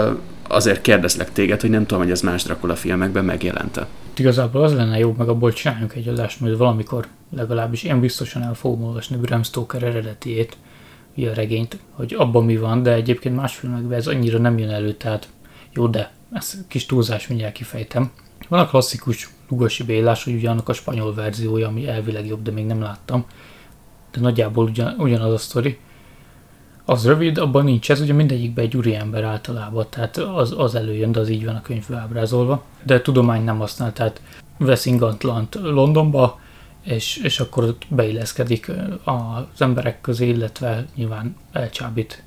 [0.47, 3.87] azért kérdezlek téged, hogy nem tudom, hogy ez más Dracula filmekben megjelente.
[4.17, 8.53] Igazából az lenne jó, meg abból csináljunk egy adást, mert valamikor legalábbis én biztosan el
[8.53, 10.57] fogom olvasni Bram Stoker eredetiét,
[11.15, 14.93] a regényt, hogy abban mi van, de egyébként más filmekben ez annyira nem jön elő,
[14.93, 15.27] tehát
[15.73, 18.11] jó, de ezt kis túlzás mindjárt kifejtem.
[18.47, 22.51] Van a klasszikus Lugosi Bélás, hogy ugye annak a spanyol verziója, ami elvileg jobb, de
[22.51, 23.25] még nem láttam.
[24.11, 25.79] De nagyjából ugyan, ugyanaz a sztori.
[26.85, 31.19] Az rövid, abban nincs ez, ugye mindegyikben egy úriember általában, tehát az, az előjön, de
[31.19, 32.63] az így van a könyvbe ábrázolva.
[32.83, 34.21] De tudomány nem használ, tehát
[34.57, 36.39] vesz ingatlant Londonba,
[36.83, 38.71] és, és akkor ott beilleszkedik
[39.03, 42.23] az emberek közé, illetve nyilván elcsábít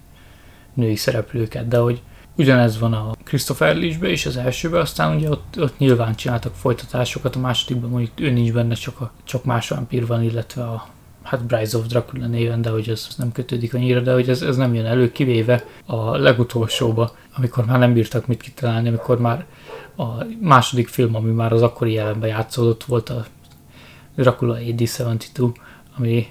[0.75, 2.03] női szereplőket, de hogy
[2.37, 7.37] Ugyanez van a Christopher Lee-be is az elsőben, aztán ugye ott, ott nyilván csináltak folytatásokat,
[7.37, 10.89] a másodikban mondjuk ő nincs benne, csak, a, csak más vampír van, illetve a
[11.23, 14.57] hát Bryce of Dracula néven, de hogy ez nem kötődik annyira, de hogy ez, ez
[14.57, 19.47] nem jön elő, kivéve a legutolsóba, amikor már nem bírtak mit kitalálni, amikor már
[19.97, 23.25] a második film, ami már az akkori jelenben játszódott, volt a
[24.17, 25.55] Dracula AD-72,
[25.97, 26.27] ami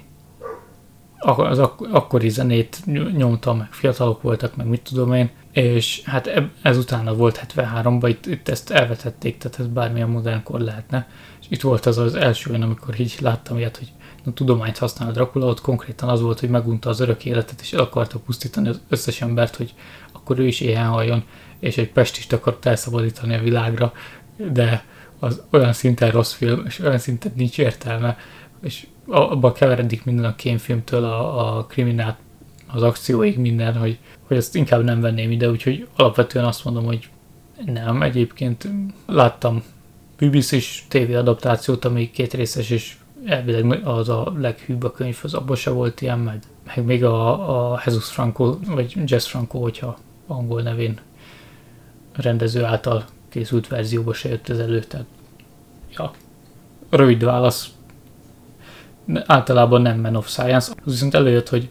[1.18, 2.78] az ak- akkori zenét
[3.16, 6.30] nyomta, meg fiatalok voltak, meg mit tudom én, és hát
[6.62, 11.08] ez utána volt 73-ban, itt, itt ezt elvetették, tehát ez bármilyen modernkor lehetne,
[11.40, 13.92] és itt volt az az első olyan, amikor így láttam ilyet, hogy
[14.26, 17.72] a tudományt használ a Dracula, ott konkrétan az volt, hogy megunta az örök életet, és
[17.72, 19.74] el akarta pusztítani az összes embert, hogy
[20.12, 21.24] akkor ő is éhen halljon,
[21.58, 23.92] és egy pestist akart elszabadítani a világra,
[24.52, 24.84] de
[25.18, 28.18] az olyan szinten rossz film, és olyan szinten nincs értelme,
[28.62, 32.18] és abban keveredik minden a kémfilmtől a, a kriminát,
[32.72, 37.08] az akcióig minden, hogy, hogy ezt inkább nem venném ide, úgyhogy alapvetően azt mondom, hogy
[37.64, 38.68] nem, egyébként
[39.06, 39.62] láttam
[40.16, 45.56] BBC-s TV adaptációt, ami két részes, és elvileg az a leghűbb a könyv, az abban
[45.56, 46.42] se volt ilyen, meg,
[46.74, 50.98] meg még a, a Jesus Franco, vagy Jess Franco, hogyha angol nevén
[52.16, 55.06] rendező által készült verzióba se jött ez elő, tehát
[55.96, 56.10] ja,
[56.90, 57.68] rövid válasz,
[59.26, 60.72] általában nem Man of Science.
[60.84, 61.68] Az viszont előjött, hogy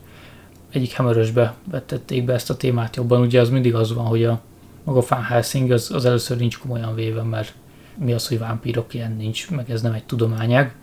[0.71, 3.21] egyik Hammerösbe vetették be ezt a témát jobban.
[3.21, 4.41] Ugye az mindig az van, hogy a
[4.83, 7.53] maga Van Helsing az, az először nincs komolyan véve, mert
[7.97, 10.75] mi az, hogy vámpírok ilyen nincs, meg ez nem egy tudományág.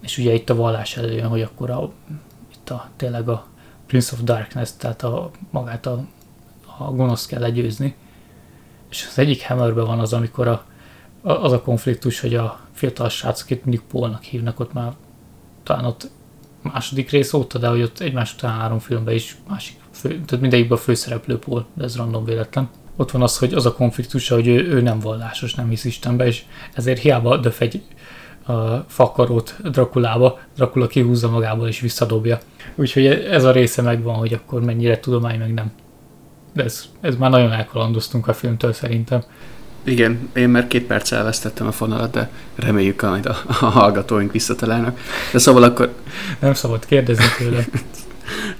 [0.00, 1.92] És ugye itt a vallás előjön, hogy akkor a,
[2.52, 3.46] itt a, tényleg a
[3.86, 6.06] Prince of Darkness, tehát a, magát a,
[6.78, 7.94] a gonoszt kell legyőzni.
[8.90, 10.64] És az egyik Hammerben van az, amikor a,
[11.22, 14.92] a, az a konfliktus, hogy a fiatal srác, akit mindig Polnak hívnak, ott már
[15.62, 16.10] talán ott
[16.72, 20.78] második rész óta, de hogy ott egymás után három filmben is másik, fő, tehát mindegyikben
[20.78, 22.68] a főszereplő Paul, de ez random véletlen.
[22.96, 26.26] Ott van az, hogy az a konfliktus, hogy ő, ő nem vallásos, nem hisz Istenbe,
[26.26, 26.42] és
[26.74, 27.82] ezért hiába döf egy
[28.46, 32.38] a fakarót Drakulába, Drakula kihúzza magából és visszadobja.
[32.74, 35.72] Úgyhogy ez a része megvan, hogy akkor mennyire tudomány, meg nem.
[36.52, 39.22] De ez, ez már nagyon elkalandoztunk a filmtől szerintem.
[39.86, 45.00] Igen, én már két perc elvesztettem a fonalat, de reméljük, majd a, a hallgatóink visszatalálnak.
[45.32, 45.94] De szóval akkor...
[46.38, 47.64] Nem szabad kérdezni tőle.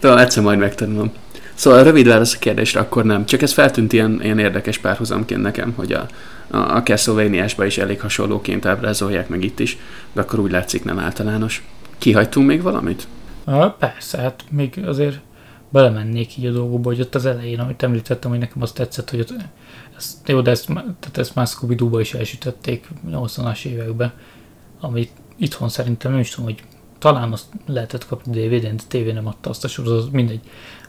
[0.00, 1.12] Talán egyszer majd megtanulom.
[1.54, 3.26] Szóval rövid válasz a kérdésre, akkor nem.
[3.26, 6.06] Csak ez feltűnt ilyen, ilyen érdekes párhuzamként nekem, hogy a,
[6.50, 9.78] a, a castlevania is elég hasonlóként ábrázolják meg itt is,
[10.12, 11.64] de akkor úgy látszik nem általános.
[11.98, 13.06] Kihagytunk még valamit?
[13.44, 15.18] Ah, persze, hát még azért
[15.68, 19.20] belemennék így a dolgokba, hogy ott az elején, amit említettem, hogy nekem azt tetszett, hogy
[19.20, 19.32] ott,
[19.96, 24.12] ez, jó, de ezt, tehát ezt már scooby is elsütötték 80-as években,
[24.80, 26.62] amit itthon szerintem nem is tudom, hogy
[26.98, 30.40] talán azt lehetett kapni DVD-n, de tévé nem adta azt a sorozatot, mindegy,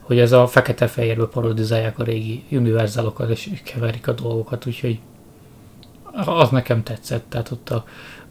[0.01, 4.99] hogy ez a fekete-fehérbe parodizálják a régi univerzálokat, és keverik a dolgokat, úgyhogy
[6.25, 7.85] az nekem tetszett, tehát ott a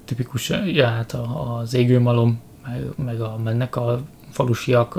[0.04, 1.16] tipikus, ja, hát
[1.60, 4.98] az égőmalom, meg, meg a, mennek a falusiak.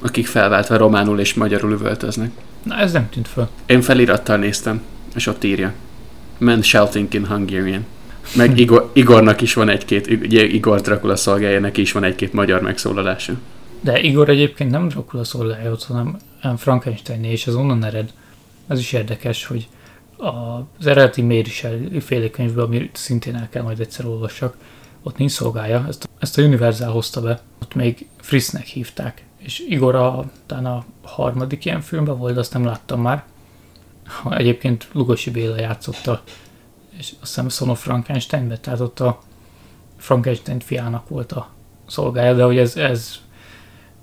[0.00, 2.30] Akik felváltva románul és magyarul üvöltöznek.
[2.62, 3.48] Na ez nem tűnt föl.
[3.66, 4.82] Én felirattal néztem,
[5.16, 5.72] és ott írja.
[6.38, 7.84] Men shouting in Hungarian.
[8.36, 12.60] Meg Igor, Igornak is van egy-két, ugye Igor Dracula szolgálja, neki is van egy-két magyar
[12.60, 13.32] megszólalása.
[13.80, 16.18] De Igor egyébként nem Dracula szolgálja hanem
[16.56, 18.12] Frankenstein és az onnan ered.
[18.66, 19.68] Ez is érdekes, hogy
[20.16, 24.56] az eredeti Mérisel féle könyvben, amit szintén el kell majd egyszer olvassak,
[25.02, 29.94] ott nincs szolgálja, ezt, ezt a Universal hozta be, ott még Frisznek hívták, és Igor
[29.94, 33.24] a, talán a harmadik ilyen filmben volt, azt nem láttam már.
[34.30, 36.22] Egyébként Lugosi Béla játszotta,
[36.98, 39.22] és azt hiszem Son of Frankensteinbe, tehát ott a
[39.96, 41.48] Frankenstein fiának volt a
[41.86, 43.18] szolgája, de hogy ez, ez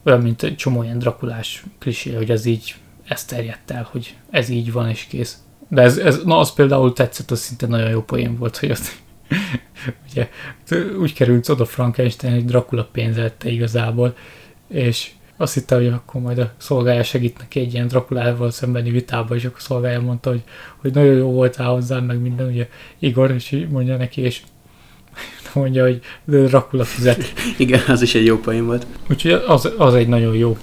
[0.04, 4.50] olyan, mint egy csomó ilyen drakulás klisé, hogy ez így, ez terjedt el, hogy ez
[4.50, 5.38] így van és kész.
[5.68, 9.02] De ez, ez na az például tetszett, az szinte nagyon jó poén volt, hogy azt
[10.10, 10.30] ugye,
[11.00, 14.16] úgy került oda Frankenstein, hogy Dracula pénzelte igazából,
[14.68, 15.12] és
[15.43, 19.45] azt hitte, hogy akkor majd a szolgája segít neki egy ilyen Drakulával szembeni vitába, és
[19.45, 20.43] akkor a szolgája mondta, hogy,
[20.77, 22.67] hogy nagyon jó voltál hozzá, meg minden, ugye
[22.99, 24.41] Igor, és mondja neki, és
[25.53, 27.34] mondja, hogy Dracula fizet.
[27.58, 28.86] Igen, az is egy jó poén volt.
[29.10, 30.58] Úgyhogy az, az egy nagyon jó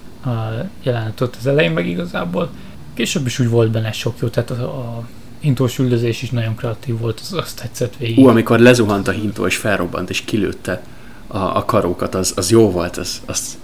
[0.83, 2.51] jelenet ott az elején, meg igazából
[2.95, 6.99] Később is úgy volt benne sok jó, tehát a, a hintós üldözés is nagyon kreatív
[6.99, 8.19] volt, az, azt tetszett végig.
[8.19, 10.83] Ú, amikor lezuhant a hintó és felrobbant és kilőtte
[11.27, 13.59] a, a karókat, az, az jó volt, az, az...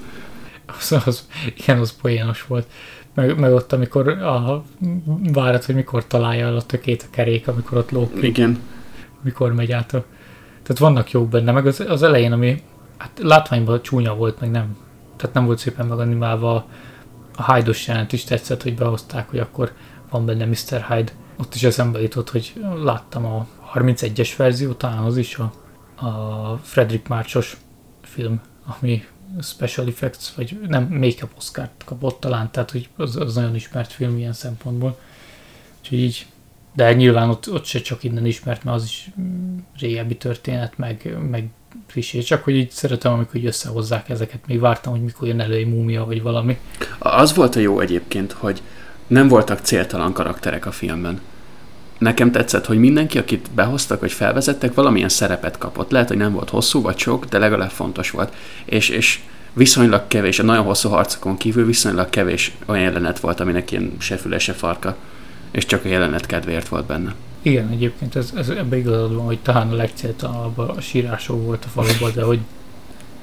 [0.79, 2.67] Az, az, igen, az poénos volt.
[3.15, 4.65] Meg, meg ott, amikor a,
[5.33, 8.23] várat, hogy mikor találja el a tökét a kerék, amikor ott lók.
[8.23, 8.59] Igen.
[9.21, 10.05] Mikor megy át a...
[10.62, 12.62] Tehát vannak jók benne, meg az, az elején, ami
[12.97, 14.77] hát látványban csúnya volt, meg nem,
[15.17, 16.67] tehát nem volt szépen meganimálva
[17.37, 19.73] a Hyde-os jelent is tetszett, hogy behozták, hogy akkor
[20.11, 20.85] van benne Mr.
[20.89, 21.12] Hyde.
[21.37, 25.53] Ott is eszembe jutott, hogy láttam a 31-es verzió, talán az is a,
[26.07, 27.57] a Frederick Márcsos
[28.03, 28.41] film,
[28.81, 29.05] ami
[29.43, 34.19] special effects, vagy nem, make-up oscar kapott talán, tehát hogy az, az nagyon ismert film
[34.19, 34.99] ilyen szempontból.
[35.81, 36.27] Úgyhogy így,
[36.75, 39.11] de nyilván ott, ott se csak innen ismert, mert az is
[39.79, 41.49] régebbi történet, meg, meg
[41.87, 44.47] frissé, csak hogy így szeretem, amikor így összehozzák ezeket.
[44.47, 46.59] Még vártam, hogy mikor jön elő egy múmia, vagy valami.
[46.99, 48.62] Az volt a jó egyébként, hogy
[49.07, 51.21] nem voltak céltalan karakterek a filmben.
[51.99, 55.91] Nekem tetszett, hogy mindenki, akit behoztak, vagy felvezettek, valamilyen szerepet kapott.
[55.91, 58.35] Lehet, hogy nem volt hosszú vagy sok, de legalább fontos volt.
[58.65, 59.21] És, és
[59.53, 64.17] viszonylag kevés, a nagyon hosszú harcokon kívül viszonylag kevés olyan jelenet volt, aminek ilyen se
[64.17, 64.97] füle, se farka,
[65.51, 67.15] és csak a jelenet kedvéért volt benne.
[67.42, 71.69] Igen, egyébként ez, ez ebbe igazad van, hogy talán a legcéltalanabb a sírásó volt a
[71.69, 72.38] faluban, de hogy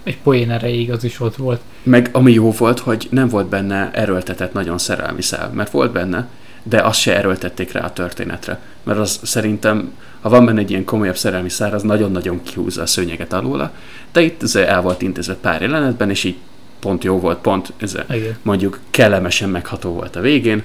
[0.04, 1.62] egy poén erejéig az is ott volt.
[1.84, 6.28] Meg ami jó volt, hogy nem volt benne erőltetett nagyon szerelmi szál, mert volt benne,
[6.64, 8.60] de azt se erőltették rá a történetre.
[8.84, 12.86] Mert az szerintem, ha van benne egy ilyen komolyabb szerelmi szár, az nagyon-nagyon kihúzza a
[12.86, 13.72] szőnyeget alóla,
[14.12, 16.38] de itt ez el volt intézve pár jelenetben, és így
[16.80, 17.98] pont jó volt, pont ez
[18.42, 20.64] mondjuk kellemesen megható volt a végén,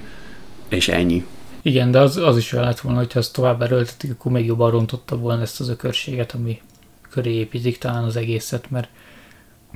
[0.69, 1.25] és ennyi.
[1.61, 4.71] Igen, de az, az is olyan lett volna, hogyha ezt tovább erőltetik, akkor még jobban
[4.71, 6.61] rontotta volna ezt az ökörséget, ami
[7.09, 8.89] köré építik talán az egészet, mert,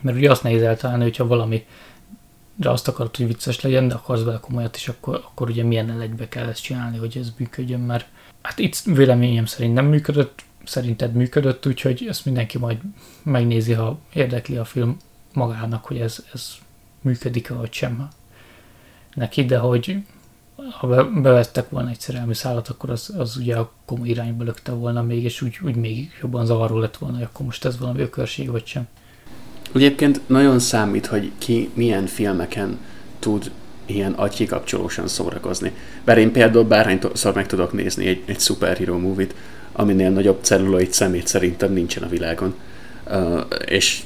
[0.01, 1.65] mert ugye azt nehéz eltalálni, hogyha valami
[2.55, 6.01] de azt akarod, hogy vicces legyen, de akarsz bele komolyat is, akkor, akkor ugye milyen
[6.01, 8.07] egybe kell ezt csinálni, hogy ez működjön, mert
[8.41, 12.77] hát itt véleményem szerint nem működött, szerinted működött, úgyhogy ezt mindenki majd
[13.23, 14.97] megnézi, ha érdekli a film
[15.33, 16.51] magának, hogy ez, ez
[17.01, 18.09] működik-e vagy sem
[19.13, 19.97] neki, de hogy
[20.71, 25.01] ha bevettek volna egy szerelmi szállat, akkor az, az ugye a komoly irányba lökte volna
[25.01, 28.49] még, és úgy, úgy még jobban zavaró lett volna, hogy akkor most ez valami ökörség
[28.49, 28.87] vagy sem.
[29.73, 32.77] Egyébként nagyon számít, hogy ki milyen filmeken
[33.19, 33.51] tud
[33.85, 35.71] ilyen agykikapcsolósan szórakozni.
[36.03, 39.35] Bár én például bárhányszor meg tudok nézni egy, egy superhero movie-t,
[39.71, 42.55] aminél nagyobb celluloid szemét szerintem nincsen a világon.
[43.05, 44.03] Uh, és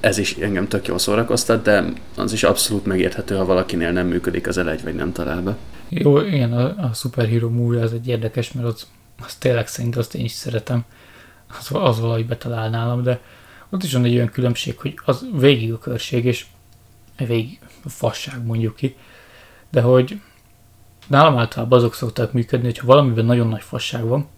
[0.00, 1.84] ez is engem tök jól szórakoztat, de
[2.16, 5.56] az is abszolút megérthető, ha valakinél nem működik az elegy, vagy nem talál be.
[5.88, 8.86] Jó, igen, a, a Superhero movie az egy érdekes, mert az,
[9.24, 10.84] az tényleg szerintem azt én is szeretem.
[11.58, 13.20] Az, az valahogy betalál nálam, de
[13.70, 16.46] ott is van egy olyan különbség, hogy az végig a körség, és
[17.16, 18.96] végig a fasság mondjuk ki,
[19.70, 20.20] de hogy
[21.06, 24.28] nálam általában azok szoktak működni, hogyha valamiben nagyon nagy fasság van,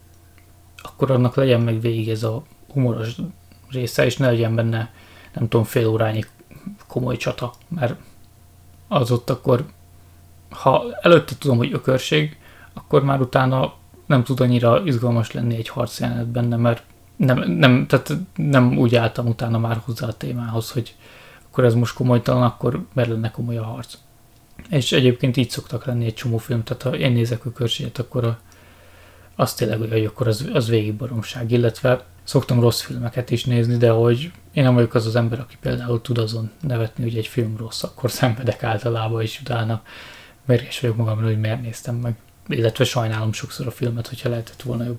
[0.82, 3.16] akkor annak legyen meg végig ez a humoros
[3.68, 4.92] része, és ne legyen benne,
[5.34, 6.24] nem tudom, fél órányi
[6.86, 7.94] komoly csata, mert
[8.88, 9.66] az ott akkor,
[10.50, 12.38] ha előtte tudom, hogy ökörség,
[12.72, 13.74] akkor már utána
[14.06, 16.82] nem tud annyira izgalmas lenni egy harcjelenet benne, mert
[17.20, 20.94] nem, nem, tehát nem úgy álltam utána már hozzá a témához, hogy
[21.50, 23.94] akkor ez most komolytalan, akkor mert lenne komoly a harc.
[24.68, 28.24] És egyébként így szoktak lenni egy csomó film, tehát ha én nézek a körséget, akkor
[28.24, 28.38] a,
[29.36, 33.76] az tényleg olyan, hogy akkor az, az végig baromság, illetve szoktam rossz filmeket is nézni,
[33.76, 37.26] de hogy én nem vagyok az az ember, aki például tud azon nevetni, hogy egy
[37.26, 39.82] film rossz, akkor szenvedek általában, és utána
[40.44, 42.14] mérges vagyok magamra, hogy miért néztem meg.
[42.46, 44.98] Illetve sajnálom sokszor a filmet, hogyha lehetett volna jobb.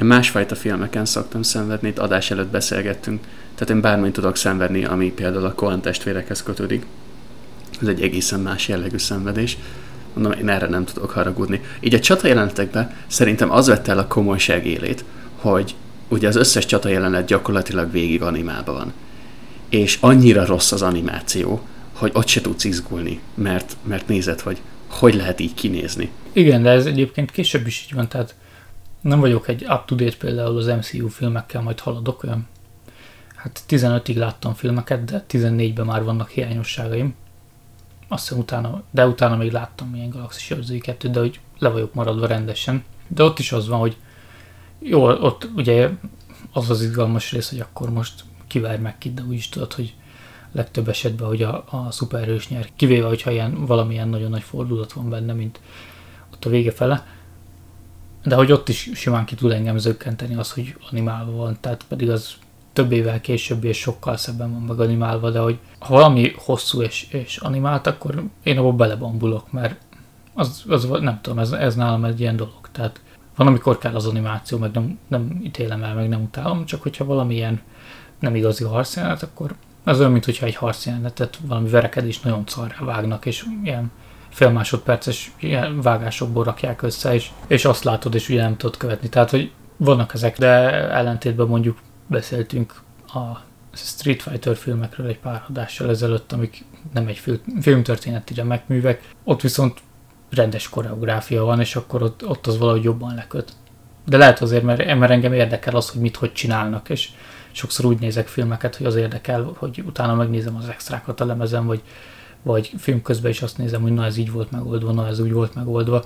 [0.00, 3.24] Én másfajta filmeken szoktam szenvedni, itt adás előtt beszélgettünk,
[3.54, 6.86] tehát én bármit tudok szenvedni, ami például a Coen testvérekhez kötődik.
[7.80, 9.56] Ez egy egészen más jellegű szenvedés.
[10.14, 11.60] Mondom, én erre nem tudok haragudni.
[11.80, 15.04] Így a csata jelenetekben szerintem az vette el a komolyság élét,
[15.36, 15.74] hogy
[16.08, 18.92] ugye az összes csata jelenet gyakorlatilag végig animálva van.
[19.68, 25.14] És annyira rossz az animáció, hogy ott se tudsz izgulni, mert, mert nézed, hogy hogy
[25.14, 26.10] lehet így kinézni.
[26.32, 28.34] Igen, de ez egyébként később is így van, tehát
[29.06, 32.46] nem vagyok egy up-to-date például az MCU filmekkel, majd haladok olyan.
[33.34, 37.14] Hát 15-ig láttam filmeket, de 14-ben már vannak hiányosságaim.
[38.08, 41.94] Azt hiszem utána, de utána még láttam ilyen Galaxis Őrzői 2 de hogy le vagyok
[41.94, 42.84] maradva rendesen.
[43.08, 43.96] De ott is az van, hogy
[44.78, 45.90] jó, ott ugye
[46.52, 49.94] az az izgalmas rész, hogy akkor most kivár meg ki, de úgy is tudod, hogy
[50.52, 55.10] legtöbb esetben, hogy a, a szuperhős nyer, kivéve, hogyha ilyen, valamilyen nagyon nagy fordulat van
[55.10, 55.60] benne, mint
[56.32, 57.06] ott a vége fele
[58.26, 62.10] de hogy ott is simán ki tud engem zökkenteni az, hogy animálva van, tehát pedig
[62.10, 62.34] az
[62.72, 67.06] több évvel később és sokkal szebben van meg animálva, de hogy ha valami hosszú és,
[67.10, 69.80] és animált, akkor én abba belebambulok, mert
[70.34, 72.68] az, az nem tudom, ez, ez nálam egy ilyen dolog.
[72.72, 73.00] Tehát
[73.36, 77.04] van, amikor kell az animáció, meg nem, nem ítélem el, meg nem utálom, csak hogyha
[77.04, 77.60] valamilyen
[78.18, 79.54] nem igazi harcjelenet, akkor
[79.84, 83.90] az olyan, mintha egy harcjelenetet valami verekedés nagyon szarrá vágnak, és ilyen
[84.36, 89.08] fél másodperces ilyen vágásokból rakják össze, és, és azt látod, és ugye nem tudod követni.
[89.08, 90.48] Tehát, hogy vannak ezek, de
[90.90, 92.74] ellentétben mondjuk beszéltünk
[93.06, 93.40] a
[93.72, 99.80] Street Fighter filmekről egy pár adással ezelőtt, amik nem egy film, filmtörténeti remekművek, ott viszont
[100.30, 103.52] rendes koreográfia van, és akkor ott, ott az valahogy jobban leköt.
[104.04, 107.08] De lehet azért, mert, mert engem érdekel az, hogy mit hogy csinálnak, és
[107.52, 111.82] sokszor úgy nézek filmeket, hogy az érdekel, hogy utána megnézem az extrákat a lemezen, vagy
[112.46, 115.32] vagy film közben is azt nézem, hogy na ez így volt megoldva, na ez úgy
[115.32, 116.04] volt megoldva,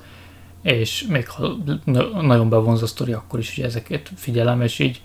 [0.62, 1.56] és még ha
[2.20, 5.00] nagyon bevonz a sztori, akkor is ugye ezeket figyelem, és így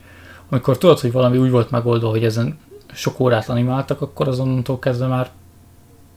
[0.49, 2.57] amikor tudod, hogy valami úgy volt megoldva, hogy ezen
[2.93, 5.29] sok órát animáltak, akkor azonnantól kezdve már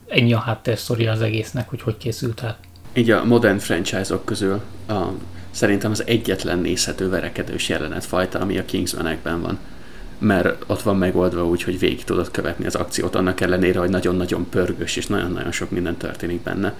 [0.07, 2.57] ennyi a háttérsztori az egésznek, hogy hogy készült át.
[2.93, 5.03] Így a modern franchise-ok közül a,
[5.51, 9.59] szerintem az egyetlen nézhető verekedős jelenetfajta, ami a Kingsman-ekben van
[10.19, 14.49] mert ott van megoldva úgy, hogy végig tudod követni az akciót, annak ellenére, hogy nagyon-nagyon
[14.49, 16.73] pörgős és nagyon-nagyon sok minden történik benne.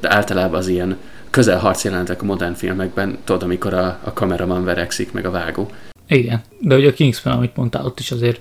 [0.00, 0.96] De általában az ilyen
[1.30, 5.70] közelharc jelentek a modern filmekben, tudod, amikor a, a kameraman verekszik, meg a vágó.
[6.08, 8.40] Igen, de ugye a Kingsman, amit mondtál, ott is azért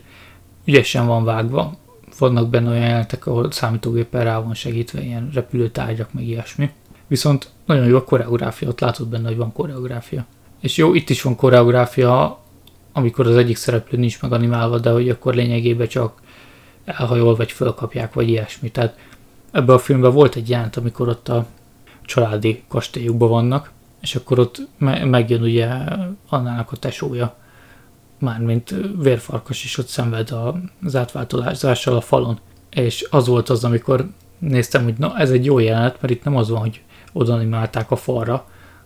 [0.65, 1.77] ügyesen van vágva.
[2.17, 6.69] Vannak benne olyan jelentek, ahol számítógéppel rá van segítve, ilyen repülőtárgyak, meg ilyesmi.
[7.07, 10.25] Viszont nagyon jó a koreográfia, ott látod benne, hogy van koreográfia.
[10.61, 12.42] És jó, itt is van koreográfia,
[12.93, 16.21] amikor az egyik szereplő nincs meganimálva, de hogy akkor lényegében csak
[16.85, 18.71] elhajol, vagy fölkapják, vagy ilyesmi.
[18.71, 18.97] Tehát
[19.51, 21.45] ebben a filmben volt egy jelent, amikor ott a
[22.05, 23.71] családi kastélyukban vannak,
[24.01, 25.67] és akkor ott me- megjön ugye
[26.29, 27.35] Annának a tesója,
[28.17, 30.33] mármint vérfarkas is ott szenved
[30.83, 32.39] az átváltozással a falon.
[32.69, 36.35] És az volt az, amikor néztem, hogy na ez egy jó jelenet, mert itt nem
[36.35, 36.81] az van, hogy
[37.11, 38.45] odanimálták a falra,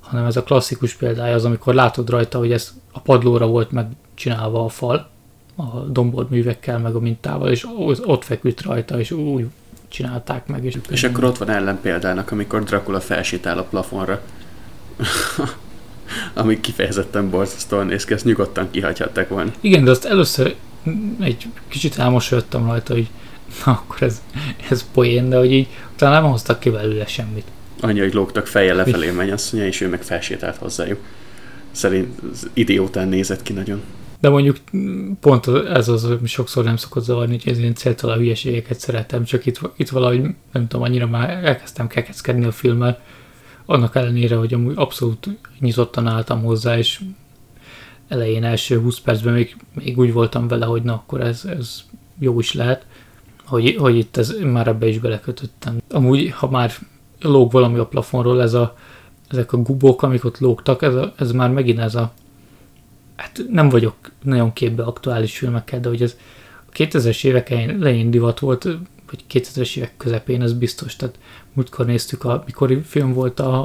[0.10, 4.64] hanem ez a klasszikus példája az, amikor látod rajta, hogy ez a padlóra volt megcsinálva
[4.66, 5.10] a fal,
[5.56, 7.68] a dombolt művekkel, meg a mintával, és
[8.06, 9.46] ott feküdt rajta, és úgy
[9.88, 10.66] csinálták meg.
[10.66, 14.22] És, és akkor ott van ellen példának, amikor Dracula felsétál a plafonra.
[16.34, 19.52] ami kifejezetten borzasztóan néz ki, ezt nyugodtan kihagyhatták volna.
[19.60, 20.56] Igen, de azt először
[21.20, 23.10] egy kicsit elmosolyodtam rajta, hogy
[23.66, 24.22] na akkor ez,
[24.70, 27.46] ez poén, de hogy így talán nem hoztak ki belőle semmit.
[27.80, 31.00] Hogy lógtak fejjel lefelé mennyasszonya, és ő meg felsétált hozzájuk.
[31.72, 32.22] Szerint
[32.54, 33.82] idiótán nézett ki nagyon.
[34.20, 34.58] De mondjuk
[35.20, 39.46] pont ez az, hogy sokszor nem szokott zavarni, hogy ez ilyen céltalan hülyeségeket szeretem, csak
[39.46, 40.22] itt, itt valahogy,
[40.52, 43.02] nem tudom, annyira már elkezdtem kekeckedni a filmmel,
[43.66, 47.02] annak ellenére, hogy amúgy abszolút nyitottan álltam hozzá, és
[48.08, 51.84] elején első 20 percben még, még úgy voltam vele, hogy na, akkor ez, ez
[52.20, 52.86] jó is lehet,
[53.46, 55.78] hogy, hogy itt ez, már ebbe is belekötöttem.
[55.90, 56.72] Amúgy, ha már
[57.22, 58.76] lóg valami a plafonról, ez a,
[59.28, 62.14] ezek a gubók, amik ott lógtak, ez, a, ez már megint ez a
[63.18, 66.18] hát nem vagyok nagyon képbe aktuális filmekkel, de hogy ez
[66.68, 68.64] a 2000-es évek elején divat volt,
[69.10, 70.96] vagy 2000-es évek közepén, ez biztos.
[70.96, 71.20] Tehát
[71.54, 73.60] múltkor néztük, a, mikor film volt a,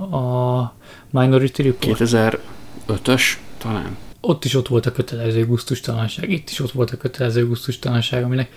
[0.58, 0.74] a
[1.10, 1.98] Minority Report.
[2.00, 3.22] 2005-ös
[3.58, 3.96] talán.
[4.20, 8.52] Ott is ott volt a kötelező gusztustalanság, itt is ott volt a kötelező gusztustalanság, aminek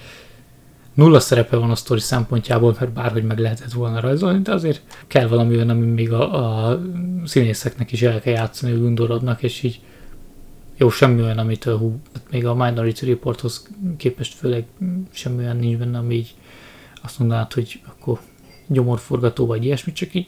[0.96, 5.28] nulla szerepe van a sztori szempontjából, mert bárhogy meg lehetett volna rajzolni, de azért kell
[5.28, 6.82] valami olyan, ami még a, a
[7.26, 9.80] színészeknek is el kell játszani, hogy undorodnak, és így
[10.78, 13.68] jó, semmi olyan, amitől hú, hát még a Minority Reporthoz
[13.98, 14.66] képest főleg
[15.12, 16.36] semmi olyan nincs benne, ami így
[17.02, 18.20] azt mondanád, hogy akkor
[18.68, 20.28] gyomorforgató vagy ilyesmi, csak így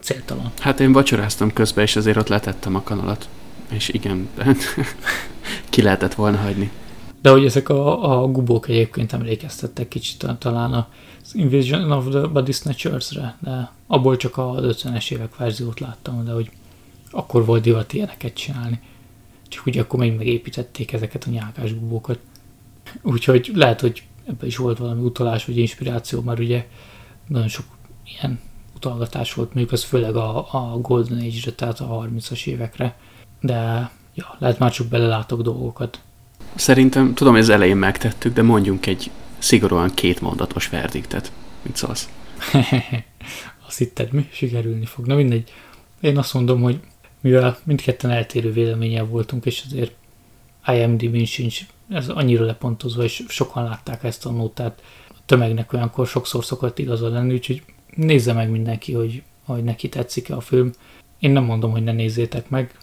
[0.00, 0.52] céltalan.
[0.58, 3.28] Hát én vacsoráztam közben, és azért ott letettem a kanalat.
[3.70, 4.28] És igen,
[5.70, 6.70] ki lehetett volna hagyni.
[7.26, 12.52] De hogy ezek a, a gubók egyébként emlékeztettek kicsit talán az Invasion of the Body
[12.52, 16.50] Snatchers-re, de abból csak az 50-es évek verziót láttam, de hogy
[17.10, 18.80] akkor volt divat ilyeneket csinálni.
[19.48, 22.18] Csak ugye akkor még megépítették ezeket a nyálkás gubókat.
[23.02, 26.66] Úgyhogy lehet, hogy ebben is volt valami utalás vagy inspiráció, mert ugye
[27.26, 27.64] nagyon sok
[28.04, 28.40] ilyen
[28.74, 32.96] utalgatás volt, mondjuk az főleg a, a Golden Age-re, tehát a 30-as évekre,
[33.40, 36.00] de ja, lehet már csak belelátok dolgokat.
[36.56, 41.32] Szerintem, tudom, az elején megtettük, de mondjunk egy szigorúan kétmondatos verdiktet.
[41.62, 42.08] Mit szólsz?
[43.66, 44.28] azt hitted mi?
[44.32, 45.06] Sikerülni fog.
[45.06, 45.52] Na mindegy.
[46.00, 46.80] Én azt mondom, hogy
[47.20, 49.92] mivel mindketten eltérő véleménnyel voltunk, és azért
[50.66, 54.82] IMDb-n sincs ez annyira lepontozva, és sokan látták ezt a nótát.
[55.08, 57.62] A tömegnek olyankor sokszor szokott igaza lenni, úgyhogy
[57.94, 60.70] nézze meg mindenki, hogy, hogy neki tetszik-e a film.
[61.18, 62.74] Én nem mondom, hogy ne nézzétek meg.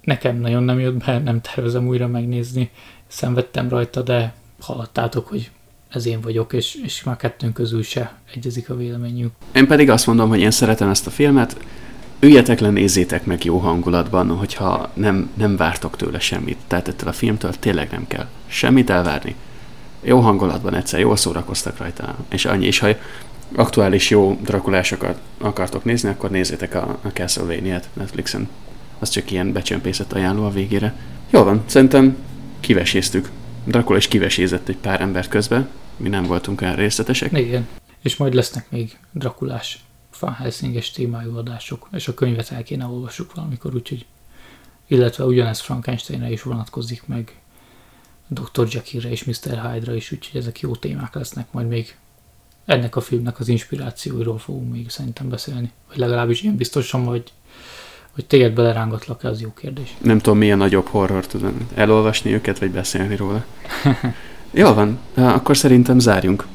[0.00, 2.70] Nekem nagyon nem jött be, nem tervezem újra megnézni.
[3.12, 5.50] Szenvedtem rajta, de hallottátok, hogy
[5.88, 9.32] ez én vagyok, és, és már kettőnk közül se egyezik a véleményünk.
[9.54, 11.56] Én pedig azt mondom, hogy én szeretem ezt a filmet,
[12.20, 16.58] üljetek le, nézzétek meg jó hangulatban, hogyha nem, nem vártok tőle semmit.
[16.66, 19.34] Tehát ettől a filmtől tényleg nem kell semmit elvárni.
[20.00, 22.66] Jó hangulatban egyszer, jól szórakoztak rajta, és annyi.
[22.66, 22.88] És ha
[23.54, 28.48] aktuális jó drakulásokat akartok nézni, akkor nézzétek a, a Castlevania-t Netflixen.
[28.98, 30.94] Az csak ilyen becsempészett ajánló a végére.
[31.30, 32.16] Jó van, szerintem
[32.62, 33.30] kiveséztük.
[33.64, 37.32] Dracula is kivesézett egy pár embert közben, mi nem voltunk olyan részletesek.
[37.38, 37.68] Igen,
[38.02, 39.84] és majd lesznek még Drakulás
[40.20, 44.06] Van Helsinges témájú adások, és a könyvet el kéne olvassuk valamikor, úgyhogy
[44.86, 47.40] illetve ugyanez Frankensteinre is vonatkozik, meg
[48.28, 48.68] Dr.
[48.70, 49.70] Jekyllre és Mr.
[49.72, 51.96] Hyde-ra is, úgyhogy ezek jó témák lesznek, majd még
[52.64, 57.32] ennek a filmnek az inspirációiról fogunk még szerintem beszélni, vagy legalábbis én biztosan, hogy
[58.14, 59.96] hogy téged belerángatlak-e, az jó kérdés.
[60.02, 63.44] Nem tudom, mi a nagyobb horror, tudom, elolvasni őket, vagy beszélni róla.
[64.54, 66.46] Jó van, akkor szerintem zárjunk.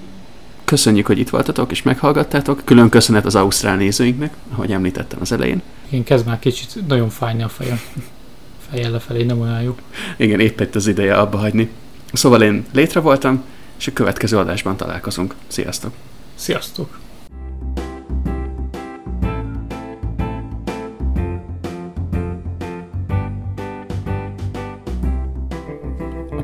[0.64, 2.62] Köszönjük, hogy itt voltatok és meghallgattátok.
[2.66, 5.62] Külön köszönet az ausztrál nézőinknek, ahogy említettem az elején.
[5.90, 7.80] Én kezd már kicsit nagyon fájni a fejem.
[8.70, 9.76] Fejjel lefelé nem olyan jó.
[10.18, 11.70] Igen, épp itt az ideje abba hagyni.
[12.14, 13.44] Szóval én létre voltam,
[13.78, 15.36] és a következő adásban találkozunk.
[15.48, 15.92] Sziasztok!
[16.36, 17.00] Sziasztok!